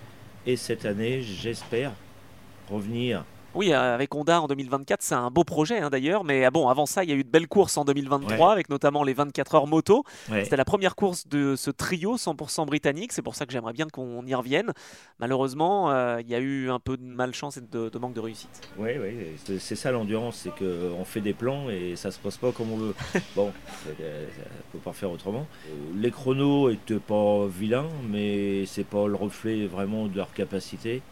[0.47, 1.93] Et cette année, j'espère
[2.71, 3.25] revenir
[3.55, 6.25] oui, euh, avec Honda en 2024, c'est un beau projet hein, d'ailleurs.
[6.25, 8.69] Mais ah bon, avant ça, il y a eu de belles courses en 2023, avec
[8.69, 10.05] notamment les 24 heures moto.
[10.29, 13.13] C'était la première course de ce trio 100% britannique.
[13.13, 14.73] C'est pour ça que j'aimerais bien qu'on y revienne.
[15.19, 18.61] Malheureusement, euh, il y a eu un peu de malchance et de, manque de réussite.
[18.77, 22.53] Oui, oui, c'est ça l'endurance, c'est qu'on fait des plans et ça se passe pas
[22.53, 22.95] comme on veut.
[23.37, 23.53] bon,
[23.89, 25.47] on peut pas faire autrement.
[25.97, 31.03] Les chronos étaient pas vilains, mais c'est pas le reflet vraiment de leur capacité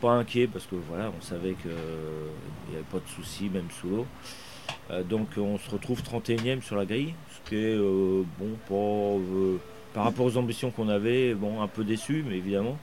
[0.00, 3.88] pas inquiet parce que voilà, on savait qu'il n'y avait pas de soucis, même sous
[3.88, 4.06] l'eau.
[4.90, 9.18] Euh, donc on se retrouve 31e sur la grille, ce qui est euh, bon pour,
[9.18, 9.60] euh,
[9.94, 12.78] par rapport aux ambitions qu'on avait, bon un peu déçu, mais évidemment.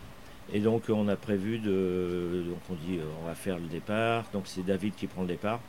[0.52, 4.26] Et donc on a prévu de, donc on dit on va faire le départ.
[4.34, 5.60] Donc c'est David qui prend le départ.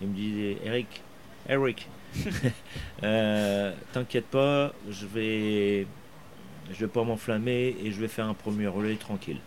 [0.00, 1.02] Il me dit Eric,
[1.48, 1.88] Eric,
[3.92, 5.86] t'inquiète pas, je vais,
[6.70, 9.38] je vais pas m'enflammer et je vais faire un premier relais tranquille.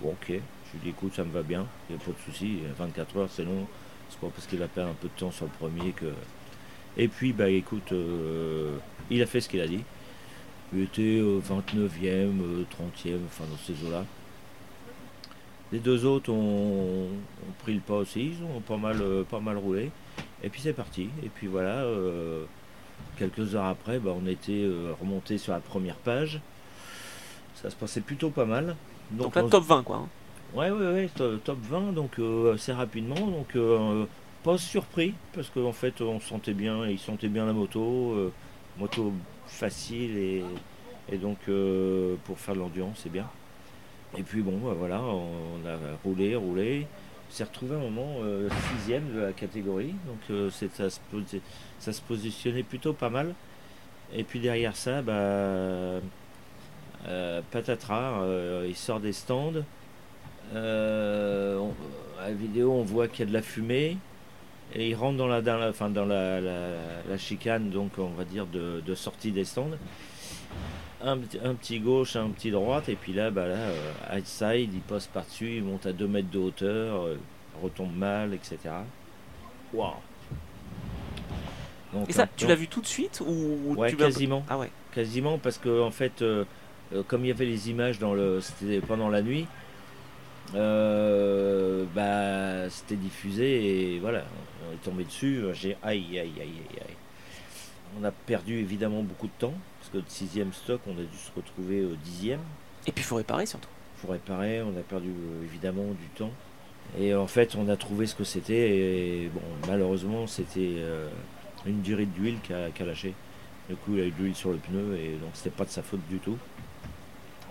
[0.00, 0.40] Bon, ok.
[0.74, 2.58] Je lui dis écoute, ça me va bien, il n'y a pas de souci.
[2.78, 3.66] 24 heures, c'est long.
[4.10, 6.06] C'est pas parce qu'il a perdu un peu de temps sur le premier que.
[6.96, 8.76] Et puis, bah écoute, euh,
[9.10, 9.82] il a fait ce qu'il a dit.
[10.72, 14.04] Il était 29e, 30e, enfin dans ces eaux-là.
[15.72, 17.08] Les deux autres ont,
[17.60, 19.90] pris le pas aussi, ils ont pas mal, euh, pas mal roulé.
[20.42, 21.08] Et puis c'est parti.
[21.22, 22.44] Et puis voilà, euh,
[23.16, 24.68] quelques heures après, bah, on était
[25.00, 26.40] remonté sur la première page.
[27.54, 28.76] Ça se passait plutôt pas mal.
[29.10, 29.96] Donc, Donc top 20 quoi.
[29.96, 30.08] Hein.
[30.54, 31.10] Ouais, ouais, ouais,
[31.44, 33.16] top 20, donc euh, assez rapidement.
[33.16, 34.06] Donc, euh,
[34.44, 38.12] pas surpris, parce qu'en fait, on sentait bien, il sentait bien la moto.
[38.14, 38.32] Euh,
[38.78, 39.12] moto
[39.46, 40.44] facile et,
[41.12, 41.38] et donc
[42.24, 43.28] pour faire de l'endurance, c'est bien.
[44.18, 46.86] Et puis bon, bah, voilà, on a roulé, roulé.
[47.30, 48.16] s'est retrouvé un moment
[48.72, 50.98] sixième de la catégorie, donc ça, se,
[51.78, 53.34] ça se positionnait plutôt pas mal.
[54.12, 56.00] Et puis derrière ça, bah,
[57.52, 58.24] patatras,
[58.66, 59.62] il sort des stands.
[60.54, 61.60] Euh,
[62.20, 63.96] à la vidéo, on voit qu'il y a de la fumée.
[64.74, 68.24] Et il rentre dans la, dans la, enfin, dans la, la, chicane, donc on va
[68.24, 69.70] dire de, de sortie des stands.
[71.02, 74.80] Un, un, petit gauche, un petit droite, et puis là, bah là euh, outside, il
[74.80, 77.18] passe par-dessus, il monte à 2 mètres de hauteur, euh,
[77.62, 78.58] retombe mal, etc.
[79.72, 79.92] Waouh!
[82.08, 84.44] Et ça, tu l'as vu tout de suite ou ouais, quasiment.
[84.48, 84.70] Ah ouais.
[84.92, 86.24] Quasiment parce que en fait,
[87.06, 89.46] comme il y avait les images dans le, c'était pendant la nuit,
[90.54, 94.24] euh, bah, c'était diffusé et voilà,
[94.68, 95.42] on est tombé dessus.
[95.52, 96.96] J'ai aïe, aïe, aïe, aïe, aïe.
[98.00, 101.16] On a perdu évidemment beaucoup de temps parce que de sixième stock, on a dû
[101.16, 102.40] se retrouver au dixième.
[102.86, 103.68] Et puis il faut réparer surtout.
[103.96, 106.32] Il faut réparer, on a perdu euh, évidemment du temps.
[106.98, 111.08] Et en fait, on a trouvé ce que c'était et bon, malheureusement, c'était euh,
[111.66, 113.14] une durée d'huile qui a, lâché.
[113.68, 115.70] Du coup, il a eu de l'huile sur le pneu et donc c'était pas de
[115.70, 116.36] sa faute du tout.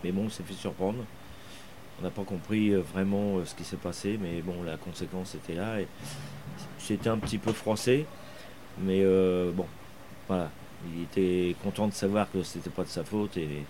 [0.04, 1.04] Mais bon, on s'est fait surprendre.
[2.04, 5.36] On n'a pas compris euh, vraiment euh, ce qui s'est passé, mais bon, la conséquence
[5.36, 5.80] était là.
[5.80, 5.88] Et
[6.86, 8.06] j'étais un petit peu froissé,
[8.80, 9.66] mais euh, bon,
[10.28, 10.52] voilà.
[10.94, 13.64] Il était content de savoir que c'était pas de sa faute et,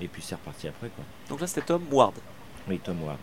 [0.00, 0.88] et puis c'est reparti après.
[0.88, 1.04] Quoi.
[1.28, 2.14] Donc là, c'était Tom Ward.
[2.68, 3.20] Oui, Tom Ward.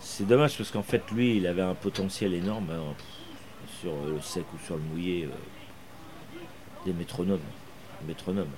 [0.00, 2.94] C'est dommage parce qu'en fait, lui, il avait un potentiel énorme hein,
[3.82, 5.28] sur le sec ou sur le mouillé.
[6.86, 7.40] des métronomes.
[8.08, 8.54] métronomes.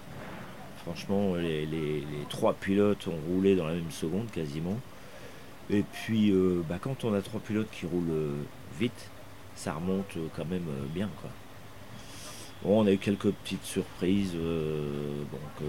[0.85, 4.79] Franchement, les, les, trois pilotes ont roulé dans la même seconde quasiment.
[5.71, 8.43] Et puis, euh, bah, quand on a trois pilotes qui roulent euh,
[8.79, 9.11] vite,
[9.55, 11.11] ça remonte euh, quand même bien.
[11.21, 11.31] Quoi.
[12.63, 14.33] Bon, on a eu quelques petites surprises.
[14.33, 15.69] donc,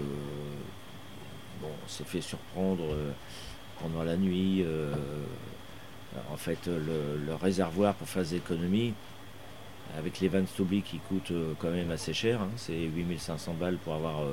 [1.60, 2.82] bon, on s'est fait surprendre
[3.80, 4.64] pendant la nuit.
[6.32, 8.94] en fait, le, réservoir pour faire des économies,
[9.96, 13.94] avec les vannes Stobie qui coûtent quand même assez cher, hein, c'est 8500 balles pour
[13.94, 14.24] avoir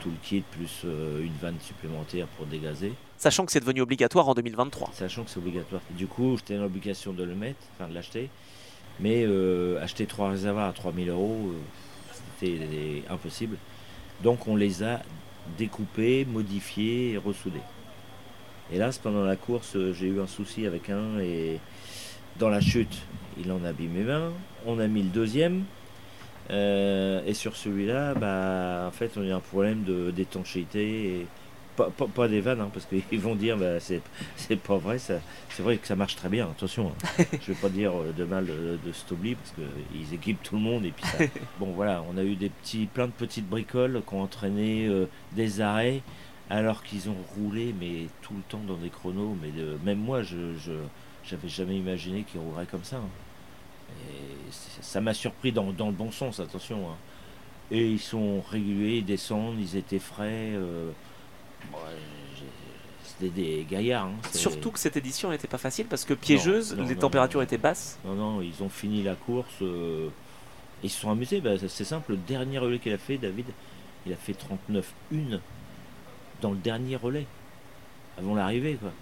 [0.00, 4.34] tout le kit plus une vanne supplémentaire pour dégazer sachant que c'est devenu obligatoire en
[4.34, 4.90] 2023.
[4.92, 5.82] Sachant que c'est obligatoire.
[5.90, 8.30] Du coup, j'étais dans l'obligation de le mettre, enfin de l'acheter.
[9.00, 13.56] Mais euh, acheter trois réservoirs à 3000 euros, euh, c'était impossible.
[14.22, 15.02] Donc on les a
[15.58, 17.60] découpés, modifiés et ressoudés.
[18.72, 21.60] Hélas, pendant la course, euh, j'ai eu un souci avec un et
[22.38, 22.96] dans la chute,
[23.38, 24.32] il en a abîmé un.
[24.66, 25.64] On a mis le deuxième.
[26.50, 31.20] Et sur celui-là, bah, en fait, on a un problème d'étanchéité.
[31.20, 31.26] Et
[31.76, 34.02] pas, des vannes, hein, parce qu'ils vont dire bah, c'est,
[34.56, 35.20] pas vrai, c'est
[35.60, 36.92] vrai que ça marche très bien, attention.
[37.18, 37.24] Hein.
[37.40, 40.62] Je vais pas dire euh, de mal de, de Stobli, parce qu'ils équipent tout le
[40.62, 40.84] monde.
[40.84, 41.04] Et puis
[41.60, 45.06] bon voilà, on a eu des petits, plein de petites bricoles qui ont entraîné euh,
[45.32, 46.02] des arrêts,
[46.50, 49.36] alors qu'ils ont roulé mais tout le temps dans des chronos.
[49.42, 49.50] Mais
[49.84, 50.36] même moi, je,
[51.24, 52.96] j'avais jamais imaginé qu'ils rouleraient comme ça.
[52.96, 53.25] Hein.
[53.90, 56.90] Et ça m'a surpris dans, le bon sens, attention.
[56.90, 56.96] Hein.
[57.70, 60.52] Et ils sont réguliers, ils descendent, ils étaient frais.
[60.54, 60.90] Euh,
[63.02, 64.06] c'était des gaillards.
[64.06, 67.98] Hein, Surtout que cette édition n'était pas facile parce que piégeuse, les températures étaient basses.
[68.04, 69.62] Non, non, ils ont fini la course.
[69.62, 70.08] Euh,
[70.82, 71.40] ils se sont amusés.
[71.40, 73.46] Bah, c'est simple, le dernier relais qu'il a fait, David,
[74.06, 74.36] il a fait
[74.70, 75.40] 39-1
[76.42, 77.26] dans le dernier relais,
[78.18, 78.74] avant l'arrivée.
[78.74, 78.92] quoi.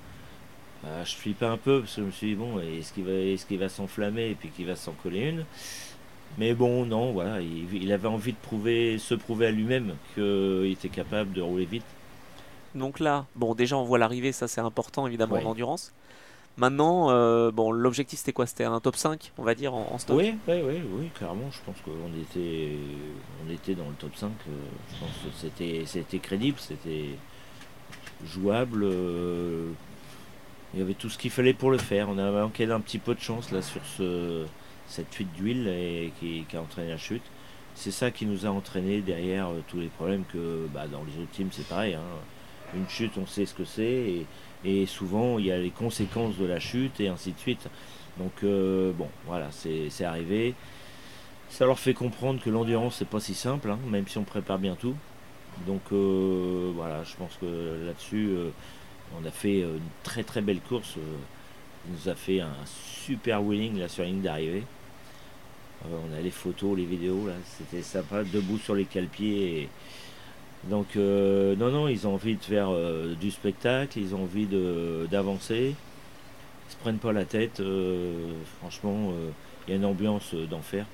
[0.84, 3.12] Bah, je flippais un peu parce que je me suis dit, bon, est-ce qu'il va,
[3.12, 5.44] est va s'enflammer et puis qu'il va s'en coller une?
[6.36, 10.88] Mais bon, non, voilà, il, avait envie de prouver, se prouver à lui-même qu'il était
[10.88, 11.84] capable de rouler vite.
[12.74, 15.92] Donc là, bon, déjà on voit l'arrivée, ça c'est important évidemment en endurance.
[16.56, 18.46] Maintenant, euh, bon, l'objectif c'était quoi?
[18.46, 20.16] C'était un top 5, on va dire, en, stock?
[20.16, 21.50] Oui, oui, oui, oui, clairement.
[21.50, 22.76] Je pense qu'on était,
[23.44, 24.26] on était dans le top 5.
[24.26, 24.50] Euh,
[24.92, 27.10] je pense que c'était, c'était crédible, c'était
[28.24, 28.84] jouable.
[28.84, 29.70] Euh,
[30.74, 32.08] il y avait tout ce qu'il fallait pour le faire.
[32.08, 34.44] On a manqué d'un petit peu de chance là sur ce,
[34.86, 37.22] cette fuite d'huile qui, a entraîné la chute.
[37.76, 41.22] C'est ça qui nous a entraîné derrière euh, tous les problèmes que bah, dans les
[41.22, 41.94] autres teams c'est pareil.
[41.94, 42.02] Hein.
[42.74, 44.26] Une chute, on sait ce que c'est
[44.64, 47.68] et, souvent il y a les conséquences de la chute et ainsi de suite.
[48.18, 50.54] Donc euh, bon, voilà, c'est arrivé.
[51.50, 54.58] Ça leur fait comprendre que l'endurance c'est pas si simple, hein, même si on prépare
[54.58, 54.94] bien tout.
[55.66, 58.30] Donc euh, voilà, je pense que là-dessus
[59.20, 60.96] on a fait euh, une très très belle course.
[60.96, 61.16] Euh,
[61.86, 64.64] il nous a fait un super là sur la d'arrivée.
[65.86, 69.68] Euh, on a les photos, les vidéos là, c'était sympa, debout sur les calepiers.
[70.64, 72.70] Donc non non, ils ont envie de faire
[73.20, 74.48] du spectacle, ils ont envie
[75.10, 75.74] d'avancer.
[75.74, 77.62] Ils se prennent pas la tête.
[78.60, 79.12] franchement,
[79.66, 80.86] il y a une ambiance d'enfer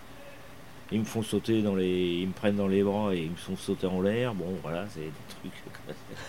[0.93, 2.19] ils me font sauter dans les.
[2.21, 4.35] Ils me prennent dans les bras et ils me font sauter en l'air.
[4.35, 5.51] Bon, voilà, c'est des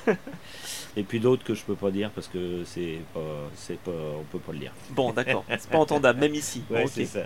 [0.06, 0.18] trucs.
[0.98, 3.50] et puis d'autres que je peux pas dire parce que c'est pas.
[3.56, 3.92] C'est pas.
[3.92, 4.74] On peut pas le lire.
[4.92, 5.44] Bon, d'accord.
[5.50, 6.62] C'est pas entendable, même ici.
[6.70, 7.26] Ouais, c'est ça.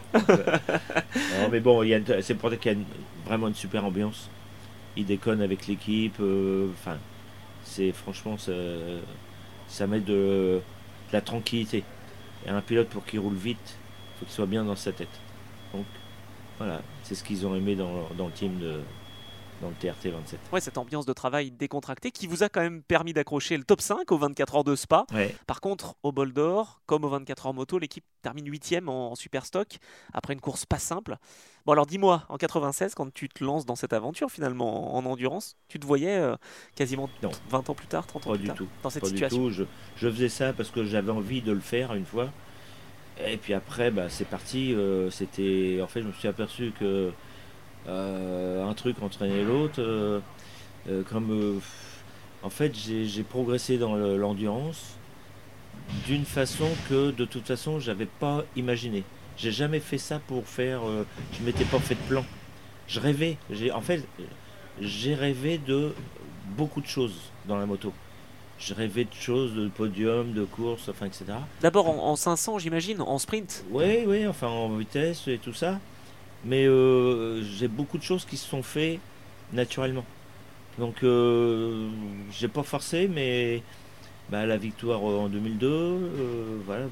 [1.52, 1.84] mais bon,
[2.22, 2.78] c'est pour ça qu'il y a
[3.26, 4.30] vraiment une super ambiance.
[4.96, 6.16] Ils déconnent avec l'équipe.
[6.22, 6.98] Euh, enfin,
[7.66, 8.54] c'est franchement, ça,
[9.68, 10.62] ça met de, de
[11.12, 11.84] la tranquillité.
[12.46, 13.76] Et un pilote pour qu'il roule vite,
[14.20, 15.10] faut qu'il soit bien dans sa tête.
[15.74, 15.86] Donc,
[16.58, 18.80] voilà, c'est ce qu'ils ont aimé dans, le team de,
[19.62, 20.39] dans le TRT 27.
[20.51, 23.82] Ouais, cette ambiance de travail décontractée qui vous a quand même permis d'accrocher le top
[23.82, 25.06] 5 aux 24 heures de Spa.
[25.47, 29.45] Par contre, au bol d'or, comme aux 24 heures moto, l'équipe termine 8ème en, super
[29.45, 29.68] stock
[30.14, 31.18] après une course pas simple.
[31.66, 35.58] Bon, alors dis-moi, en 96, quand tu te lances dans cette aventure finalement en, endurance,
[35.68, 36.36] tu te voyais euh,
[36.76, 37.10] quasiment
[37.49, 38.68] 20 ans plus tard, 30 ans plus du tard tout.
[38.84, 39.38] dans cette pas situation?
[39.38, 39.49] Du tout.
[39.51, 39.64] Je,
[39.97, 42.30] je faisais ça parce que j'avais envie de le faire une fois.
[43.24, 44.74] Et puis après, bah, c'est parti.
[44.74, 47.11] Euh, c'était, en fait, je me suis aperçu que
[47.88, 49.80] euh, un truc entraînait l'autre.
[49.80, 50.20] Euh,
[51.09, 51.61] comme,
[52.43, 54.97] en fait, j'ai progressé dans l'endurance
[56.05, 59.03] d'une façon que, de toute façon, j'avais pas imaginé.
[59.38, 60.82] J'ai jamais fait ça pour faire.
[61.34, 62.26] je m'étais pas fait de plan.
[62.88, 63.38] Je rêvais.
[63.74, 64.03] En fait,
[64.80, 65.93] j'ai rêvé de
[66.55, 67.93] beaucoup de choses dans la moto
[68.66, 71.26] je rêvais de choses, de podium, de course, enfin, etc.
[71.61, 75.80] D'abord en, 500, j'imagine, en sprint Oui, oui, enfin en vitesse et tout ça.
[76.43, 78.99] Mais euh, j'ai beaucoup de choses qui se sont faites
[79.53, 80.05] naturellement.
[80.80, 81.89] Donc, euh,
[82.32, 83.61] j'ai pas forcé, mais
[84.30, 86.86] bah, la victoire en 2002, euh, voilà,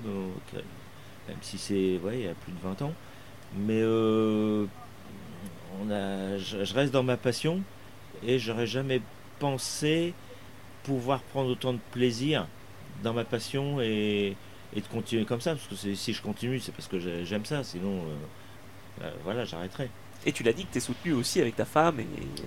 [1.28, 2.93] même si c'est ouais, il y a plus de 20 ans.
[3.57, 4.65] Mais euh,
[5.82, 7.61] on a, je reste dans ma passion
[8.26, 9.01] et j'aurais jamais
[9.39, 10.13] pensé
[10.84, 12.48] pouvoir prendre autant de plaisir
[13.04, 14.36] dans ma passion et,
[14.76, 15.56] de continuer comme ça.
[15.56, 17.64] Parce que si je continue, c'est parce que j'aime ça.
[17.64, 19.90] Sinon, euh, bah, voilà, j'arrêterai.
[20.26, 22.06] Et tu l'as dit que tu es soutenu aussi avec ta femme et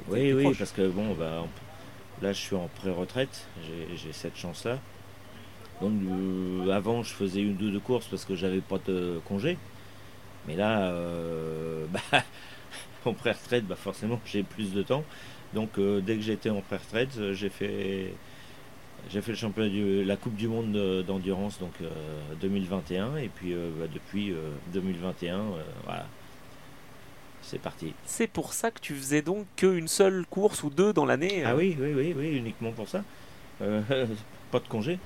[0.09, 1.45] Oui, oui, parce que bon, bah,
[2.23, 3.47] là, je suis en pré-retraite.
[3.95, 4.79] J'ai cette chance-là.
[5.81, 9.59] Donc, euh, avant, je faisais une ou deux courses parce que j'avais pas de congé.
[10.47, 12.23] Mais là, euh, bah,
[13.05, 15.05] en pré-retraite, bah, forcément, j'ai plus de temps.
[15.55, 18.13] Donc euh, dès que j'étais en pré-retraite, euh, j'ai fait
[19.11, 21.75] j'ai fait le championnat du, la Coupe du Monde d'endurance donc
[22.41, 24.35] 2021 euh, et puis bah, depuis
[24.73, 25.45] 2021
[25.85, 26.07] voilà
[27.43, 27.95] c'est parti.
[28.05, 31.55] C'est pour ça que tu faisais donc qu'une seule course ou deux dans l'année Ah
[31.55, 33.05] oui, oui, oui, oui, uniquement pour ça.
[33.61, 34.99] pas de congé.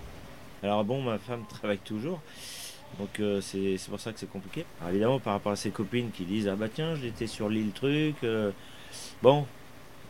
[0.62, 2.22] Alors bon, ma femme travaille toujours.
[2.98, 4.64] Donc c'est pour ça que c'est compliqué.
[4.80, 7.72] Alors évidemment, par rapport à ses copines qui disent Ah bah tiens, j'étais sur l'île
[7.72, 8.16] truc.
[9.22, 9.44] bon,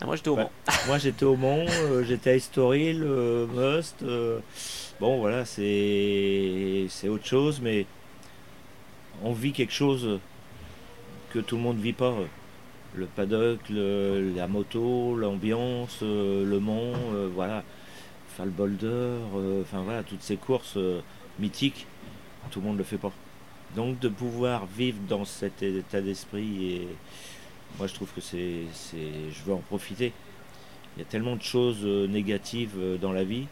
[0.01, 0.51] ah, moi j'étais au Mans.
[0.87, 4.03] moi j'étais au Mans, euh, j'étais à Estoril, euh, Must.
[4.03, 4.41] Euh,
[4.99, 7.85] bon voilà, c'est autre chose, mais
[9.23, 10.19] on vit quelque chose
[11.31, 12.15] que tout le monde ne vit pas.
[12.95, 16.93] Le paddock, la moto, l'ambiance, le Mans,
[17.35, 17.63] voilà.
[18.33, 19.17] Enfin le boulder,
[19.61, 20.79] enfin voilà, toutes ces courses
[21.39, 21.87] mythiques,
[22.51, 23.13] tout le monde ne le fait pas.
[23.77, 26.89] Donc de pouvoir vivre dans cet état d'esprit, et
[27.79, 28.65] moi je trouve que c'est,
[28.95, 30.13] je veux en profiter.
[30.97, 33.47] Il y a tellement de choses euh, négatives euh, dans la vie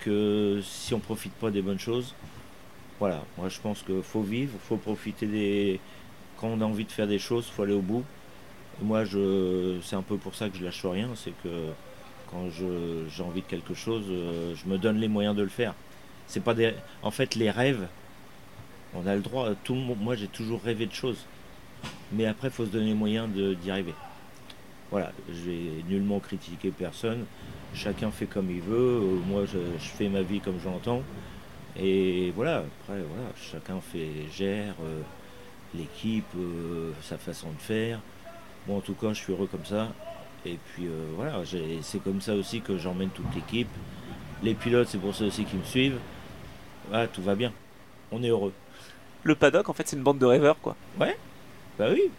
[0.00, 2.14] que si on profite pas des bonnes choses,
[3.00, 5.80] voilà, moi je pense qu'il faut vivre, faut profiter des.
[6.40, 8.04] Quand on a envie de faire des choses, faut aller au bout.
[8.80, 11.72] Moi, je, c'est un peu pour ça que je lâche rien, c'est que
[12.30, 15.74] quand j'ai envie de quelque chose, euh, je me donne les moyens de le faire.
[16.28, 17.88] C'est pas des, en fait, les rêves,
[18.94, 19.48] on a le droit.
[19.64, 21.24] Tout moi, j'ai toujours rêvé de choses,
[22.12, 23.94] mais après, il faut se donner les moyens de, d'y arriver.
[24.90, 25.12] Voilà,
[25.44, 27.24] j'ai nullement critiqué personne.
[27.74, 29.00] Chacun fait comme il veut.
[29.02, 31.02] Euh, moi, je, je fais ma vie comme je l'entends.
[31.78, 35.00] Et voilà, après, voilà, chacun fait, gère euh,
[35.74, 38.00] l'équipe, euh, sa façon de faire.
[38.66, 39.88] Bon, en tout cas, je suis heureux comme ça.
[40.46, 41.42] Et puis euh, voilà,
[41.82, 43.68] c'est comme ça aussi que j'emmène toute l'équipe.
[44.42, 45.98] Les pilotes, c'est pour ça aussi qu'ils me suivent.
[46.88, 47.52] Voilà, tout va bien.
[48.10, 48.52] On est heureux.
[49.24, 50.76] Le paddock, en fait, c'est une bande de rêveurs, quoi.
[51.78, 52.10] Bah oui.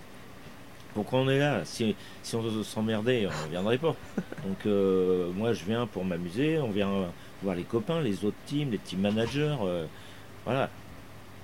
[0.94, 3.96] Pourquoi on est là si, si on s'emmerdait, on ne viendrait pas.
[4.46, 6.60] Donc euh, moi, je viens pour m'amuser.
[6.60, 6.90] On vient
[7.44, 9.56] voir les copains, les autres teams, les team managers.
[9.62, 9.86] euh,
[10.46, 10.70] voilà.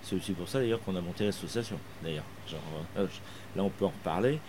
[0.01, 1.78] C'est aussi pour ça d'ailleurs qu'on a monté l'association.
[2.03, 2.59] D'ailleurs, genre
[2.97, 3.07] euh,
[3.55, 4.39] là, on peut en reparler.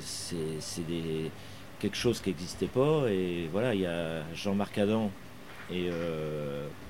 [0.00, 1.30] C'est des-
[1.80, 3.04] quelque chose qui n'existait pas.
[3.08, 5.10] Et voilà, il y a Jean-Marc Adam
[5.70, 5.88] et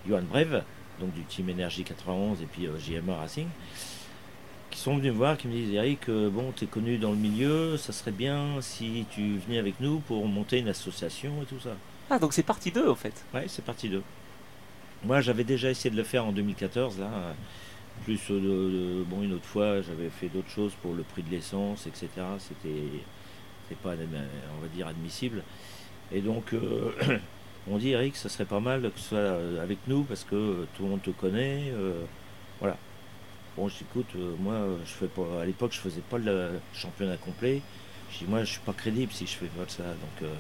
[0.09, 0.63] Johan Breve,
[1.01, 3.49] donc du team Énergie 91 et puis JMA Racing
[4.79, 7.11] qui sont venus me voir, qui me disent Eric, euh, bon, tu es connu dans
[7.11, 11.47] le milieu, ça serait bien si tu venais avec nous pour monter une association et
[11.47, 11.71] tout ça.
[12.09, 13.25] Ah, donc c'est parti d'eux, en fait.
[13.35, 14.05] Ouais, c'est parti d'eux.
[15.05, 17.07] Moi, j'avais déjà essayé de le faire en 2014, là.
[17.13, 17.33] euh,
[18.05, 21.25] Plus, euh, de- de- bon, une autre fois, j'avais fait d'autres choses pour le prix
[21.25, 22.09] de l'essence, etc.
[22.39, 24.07] C'était pas, adm-
[24.57, 25.43] on va dire, admissible.
[26.13, 26.93] Et donc, euh,
[27.69, 30.37] on dit, Eric, ça serait pas mal que tu sois euh, avec nous parce que
[30.37, 31.73] euh, tout le monde te connaît.
[31.75, 32.05] euh,
[32.61, 32.77] voilà.
[33.59, 34.55] Bon, je dis, écoute, euh, moi,
[34.85, 37.61] je fais pas, à l'époque, je faisais pas le championnat complet.
[38.13, 39.83] Je dis, moi, je suis pas crédible si je fais pas ça.
[39.83, 40.33] Donc, euh,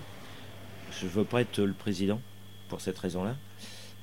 [0.92, 2.20] je veux pas être le président
[2.68, 3.34] pour cette raison-là.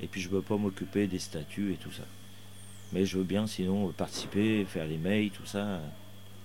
[0.01, 2.03] Et puis, je veux pas m'occuper des statuts et tout ça.
[2.91, 5.79] Mais je veux bien, sinon, participer, faire les mails, tout ça.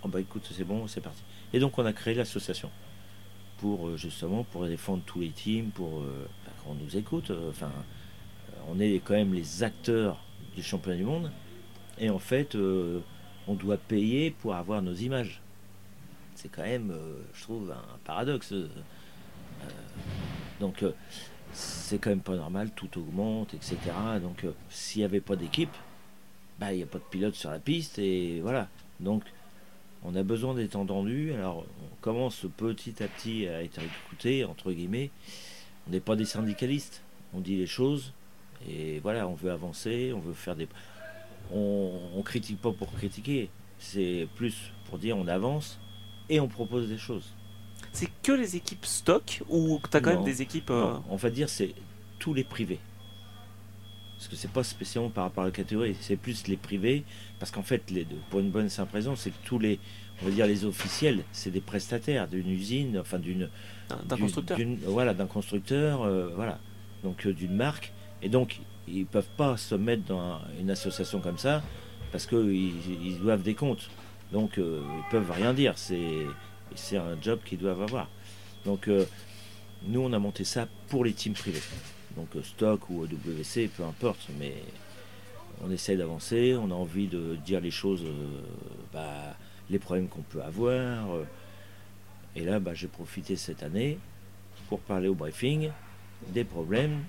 [0.04, 1.22] Oh, bah, écoute, c'est bon, c'est parti.
[1.52, 2.70] Et donc, on a créé l'association
[3.58, 7.32] pour, euh, justement, pour défendre tous les teams, pour euh, bah, qu'on nous écoute.
[7.48, 7.72] Enfin,
[8.68, 10.18] on est quand même les acteurs
[10.54, 11.32] du championnat du monde.
[12.00, 13.00] Et en fait, euh,
[13.46, 15.42] on doit payer pour avoir nos images.
[16.34, 18.52] C'est quand même, euh, je trouve, un paradoxe.
[18.52, 18.68] euh,
[20.58, 20.82] donc,
[21.52, 23.76] c'est quand même pas normal, tout augmente, etc.
[24.22, 25.74] Donc, s'il n'y avait pas d'équipe,
[26.58, 28.68] bah, il n'y a pas de pilote sur la piste, et voilà.
[28.98, 29.24] Donc,
[30.02, 31.32] on a besoin d'être entendu.
[31.34, 35.10] Alors, on commence petit à petit à être écouté, entre guillemets.
[35.86, 37.02] On n'est pas des syndicalistes.
[37.34, 38.12] On dit les choses,
[38.68, 40.68] et voilà, on veut avancer, on veut faire des
[41.52, 45.78] on, on critique pas pour critiquer, c'est plus pour dire on avance
[46.28, 47.34] et on propose des choses.
[47.92, 50.16] C'est que les équipes stock ou t'as quand Non.
[50.16, 50.70] même des équipes.
[50.70, 51.74] euh, Non, on va dire c'est
[52.18, 52.78] tous les privés.
[54.16, 57.04] Parce que c'est pas spécialement par rapport à la catégorie, c'est plus les privés.
[57.38, 59.80] Parce qu'en fait, les, pour une bonne simple raison, c'est que tous les,
[60.20, 63.48] on va dire les officiels, c'est des prestataires d'une usine, enfin d'une
[64.04, 64.58] d'un constructeur.
[64.58, 66.58] d'une- voilà, d'un constructeur, euh, voilà,
[67.02, 67.92] donc euh, d'une marque.
[68.22, 68.60] Et donc,
[68.92, 71.62] ils peuvent pas se mettre dans un- une association comme ça
[72.12, 72.72] parce qu'ils
[73.02, 73.88] ils doivent des comptes.
[74.32, 75.74] Donc, euh, ils peuvent rien dire.
[75.76, 78.08] C'est un job qu'ils doivent avoir.
[78.64, 79.04] Donc, euh,
[79.84, 81.62] nous, on a monté ça pour les teams privés.
[82.16, 84.54] Donc, euh, Stock ou WC, peu importe, mais
[85.64, 86.56] on essaie d'avancer.
[86.60, 88.40] On a envie de dire les choses, euh,
[88.92, 89.36] bah,
[89.68, 91.06] les problèmes qu'on peut avoir.
[92.36, 93.98] et là, bah, j'ai profité cette année
[94.68, 95.70] pour parler au briefing
[96.28, 97.02] des problèmes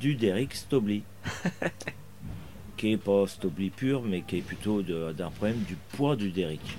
[0.00, 1.02] du Derrick Stobli.
[2.76, 6.76] qui est pas Stobli pur, mais qui est plutôt d'un problème du poids du Derrick.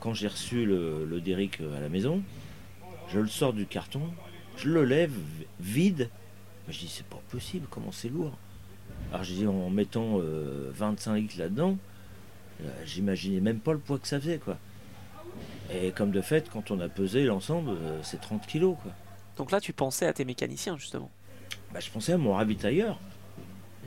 [0.00, 2.22] Quand j'ai reçu le, le Derrick à la maison,
[3.08, 4.02] je le sors du carton,
[4.56, 5.12] je le lève
[5.60, 6.08] vide.
[6.68, 8.36] Je dis, c'est pas possible, comment c'est lourd.
[9.10, 11.76] Alors j'ai dit, en mettant euh, 25 litres là-dedans,
[12.62, 14.56] euh, j'imaginais même pas le poids que ça faisait, quoi.
[15.72, 18.92] Et comme de fait, quand on a pesé l'ensemble, euh, c'est 30 kilos, quoi.
[19.36, 21.10] Donc là, tu pensais à tes mécaniciens, justement.
[21.72, 22.98] Bah, je pensais à mon ravitailleur.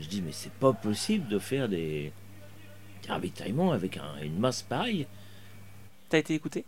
[0.00, 2.12] Je dis, mais c'est pas possible de faire des,
[3.02, 5.06] des ravitaillements avec un- une masse pareille.
[6.08, 6.64] T'as été écouté?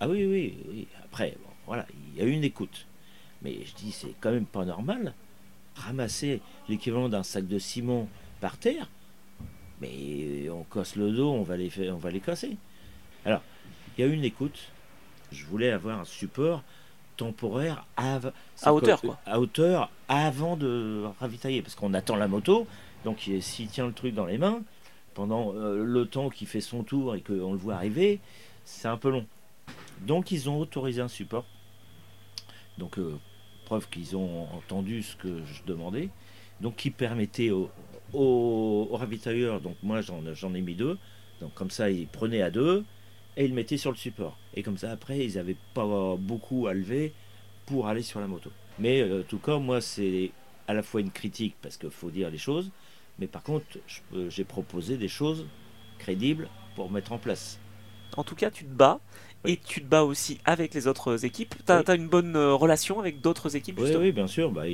[0.00, 0.88] Ah oui, oui, oui.
[1.04, 2.86] Après, bon, voilà, il y a eu une écoute.
[3.42, 5.14] Mais je dis, c'est quand même pas normal.
[5.74, 8.08] Ramasser l'équivalent d'un sac de ciment
[8.40, 8.88] par terre,
[9.80, 12.56] mais on casse le dos, on va les, on va les casser.
[13.24, 13.42] Alors,
[13.96, 14.58] il y a eu une écoute.
[15.32, 16.62] Je voulais avoir un support
[17.18, 17.84] temporaire
[18.62, 19.18] À hauteur, quoi.
[19.26, 22.66] à hauteur avant de ravitailler, parce qu'on attend la moto.
[23.04, 24.62] Donc, il- s'il tient le truc dans les mains,
[25.14, 28.20] pendant euh, le temps qu'il fait son tour et qu'on le voit arriver,
[28.64, 29.26] c'est un peu long.
[30.00, 31.44] Donc ils ont autorisé un support.
[32.78, 33.18] Donc euh,
[33.64, 36.08] preuve qu'ils ont entendu ce que je demandais.
[36.60, 37.68] Donc qui permettait aux,
[38.12, 40.96] au, ravitailleurs, donc moi j'en ai mis deux,
[41.40, 42.84] donc comme ça ils prenaient à deux
[43.38, 44.36] et ils mettaient sur le support.
[44.54, 45.86] Et comme ça après ils n'avaient pas
[46.18, 47.14] beaucoup à lever
[47.64, 48.50] pour aller sur la moto.
[48.78, 50.32] Mais euh, en tout cas moi c'est
[50.66, 52.70] à la fois une critique parce qu'il faut dire les choses,
[53.18, 53.64] mais par contre
[54.28, 55.46] j'ai proposé des choses
[55.98, 57.58] crédibles pour mettre en place.
[58.16, 59.00] En tout cas tu te bats
[59.44, 61.54] et tu te bats aussi avec les autres équipes.
[61.64, 64.50] Tu as, une bonne euh, relation avec d'autres équipes oui, oui, bien sûr.
[64.50, 64.64] Bah,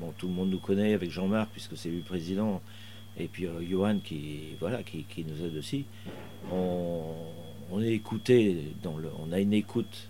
[0.00, 2.62] bon, tout le monde nous connaît avec Jean-Marc, puisque c'est lui le président,
[3.18, 5.84] et puis euh, Johan qui, voilà, qui, nous aide aussi.
[6.50, 7.12] On,
[7.80, 10.08] est écouté, on a une écoute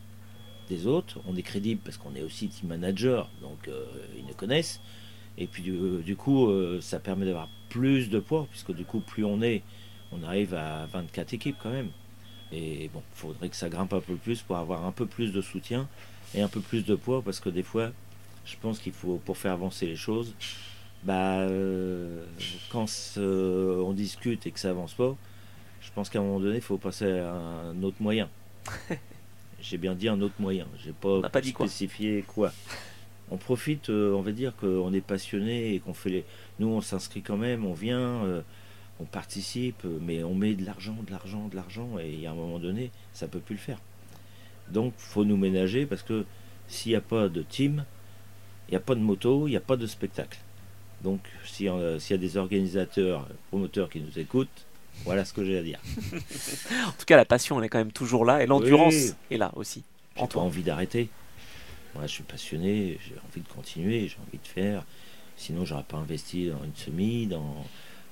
[0.68, 3.84] des autres, on est crédible parce qu'on est aussi team manager, donc euh,
[4.16, 4.80] ils nous connaissent.
[5.36, 6.50] Et puis du, coup,
[6.80, 9.62] ça permet d'avoir plus de poids, puisque du coup, plus on est,
[10.10, 11.90] on arrive à 24 équipes quand même.
[12.50, 15.32] Et bon, il faudrait que ça grimpe un peu plus pour avoir un peu plus
[15.32, 15.86] de soutien
[16.34, 17.92] et un peu plus de poids parce que des fois,
[18.44, 20.34] je pense qu'il faut, pour faire avancer les choses,
[21.04, 22.24] bah, euh,
[22.70, 22.86] quand
[23.16, 25.14] on discute et que ça avance pas,
[25.88, 28.28] je pense qu'à un moment donné, il faut passer à un autre moyen.
[29.60, 32.52] J'ai bien dit un autre moyen, j'ai pas, pas spécifié quoi.
[33.30, 36.24] On profite, euh, on va dire qu'on est passionné et qu'on fait les.
[36.60, 38.24] Nous, on s'inscrit quand même, on vient.
[38.24, 38.42] Euh,
[39.00, 42.58] on participe, mais on met de l'argent, de l'argent, de l'argent, et à un moment
[42.58, 43.80] donné, ça peut plus le faire.
[44.70, 46.24] Donc, faut nous ménager parce que
[46.68, 47.84] s'il n'y a pas de team,
[48.68, 50.38] il n'y a pas de moto, il n'y a pas de spectacle.
[51.02, 54.66] Donc, s'il y a des organisateurs, promoteurs qui nous écoutent,
[55.04, 55.80] voilà ce que j'ai à dire.
[56.86, 59.52] en tout cas, la passion, elle est quand même toujours là, et l'endurance est là
[59.56, 59.82] aussi.
[60.16, 61.08] J'ai pas envie d'arrêter.
[61.94, 64.84] Moi, je suis passionné, j'ai envie de continuer, j'ai envie de faire.
[65.36, 67.64] Sinon, j'aurais pas investi dans une semi, dans,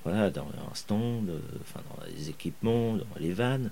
[0.03, 3.71] voilà, dans un stand, euh, enfin, dans les équipements, dans les vannes.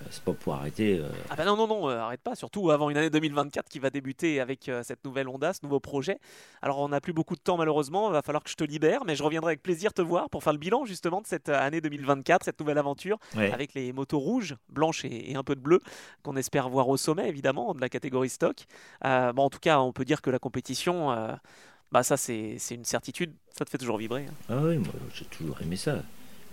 [0.00, 0.98] Euh, c'est pas pour arrêter.
[0.98, 1.08] Euh.
[1.28, 4.40] Ah bah non, non, non, arrête pas, surtout avant une année 2024 qui va débuter
[4.40, 6.18] avec cette nouvelle Honda, ce nouveau projet.
[6.62, 9.04] Alors on n'a plus beaucoup de temps malheureusement, il va falloir que je te libère,
[9.04, 11.80] mais je reviendrai avec plaisir te voir pour faire le bilan justement de cette année
[11.80, 15.80] 2024, cette nouvelle aventure, avec les motos rouges, blanches et, un peu de bleu,
[16.22, 18.64] qu'on espère voir au sommet évidemment de la catégorie stock.
[19.02, 21.38] bon, en tout cas, on peut dire que la compétition
[21.92, 24.26] bah ça c'est une certitude, ça te fait toujours vibrer.
[24.28, 24.34] Hein.
[24.48, 25.94] Ah oui, moi j'ai toujours aimé ça.
[25.94, 26.02] La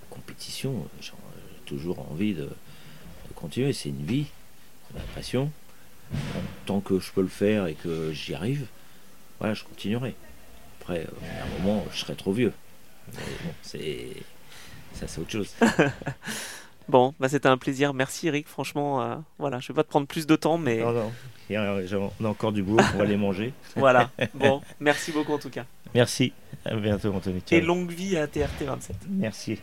[0.10, 1.12] compétition, j'ai
[1.66, 2.50] toujours envie de,
[3.38, 4.28] continuer, c'est une vie,
[4.88, 5.52] c'est ma passion.
[6.66, 8.68] tant que je peux le faire et que j'y arrive,
[9.40, 10.16] voilà, je continuerai.
[10.82, 12.54] Après, euh, à un moment, je serai trop vieux.
[13.14, 14.08] Mais bon, c'est
[14.94, 15.56] ça c'est autre chose.
[16.90, 17.94] Bon, bah c'était un plaisir.
[17.94, 18.48] Merci Eric.
[18.48, 20.78] Franchement, euh, voilà, je vais pas te prendre plus de temps, mais.
[20.78, 21.12] Non, non.
[22.20, 23.54] on a encore du boulot, on va aller manger.
[23.76, 24.10] voilà.
[24.34, 25.66] Bon, merci beaucoup en tout cas.
[25.94, 26.32] Merci.
[26.64, 27.42] À bientôt, Anthony.
[27.52, 28.96] Et longue vie à TRT 27.
[29.10, 29.60] Merci.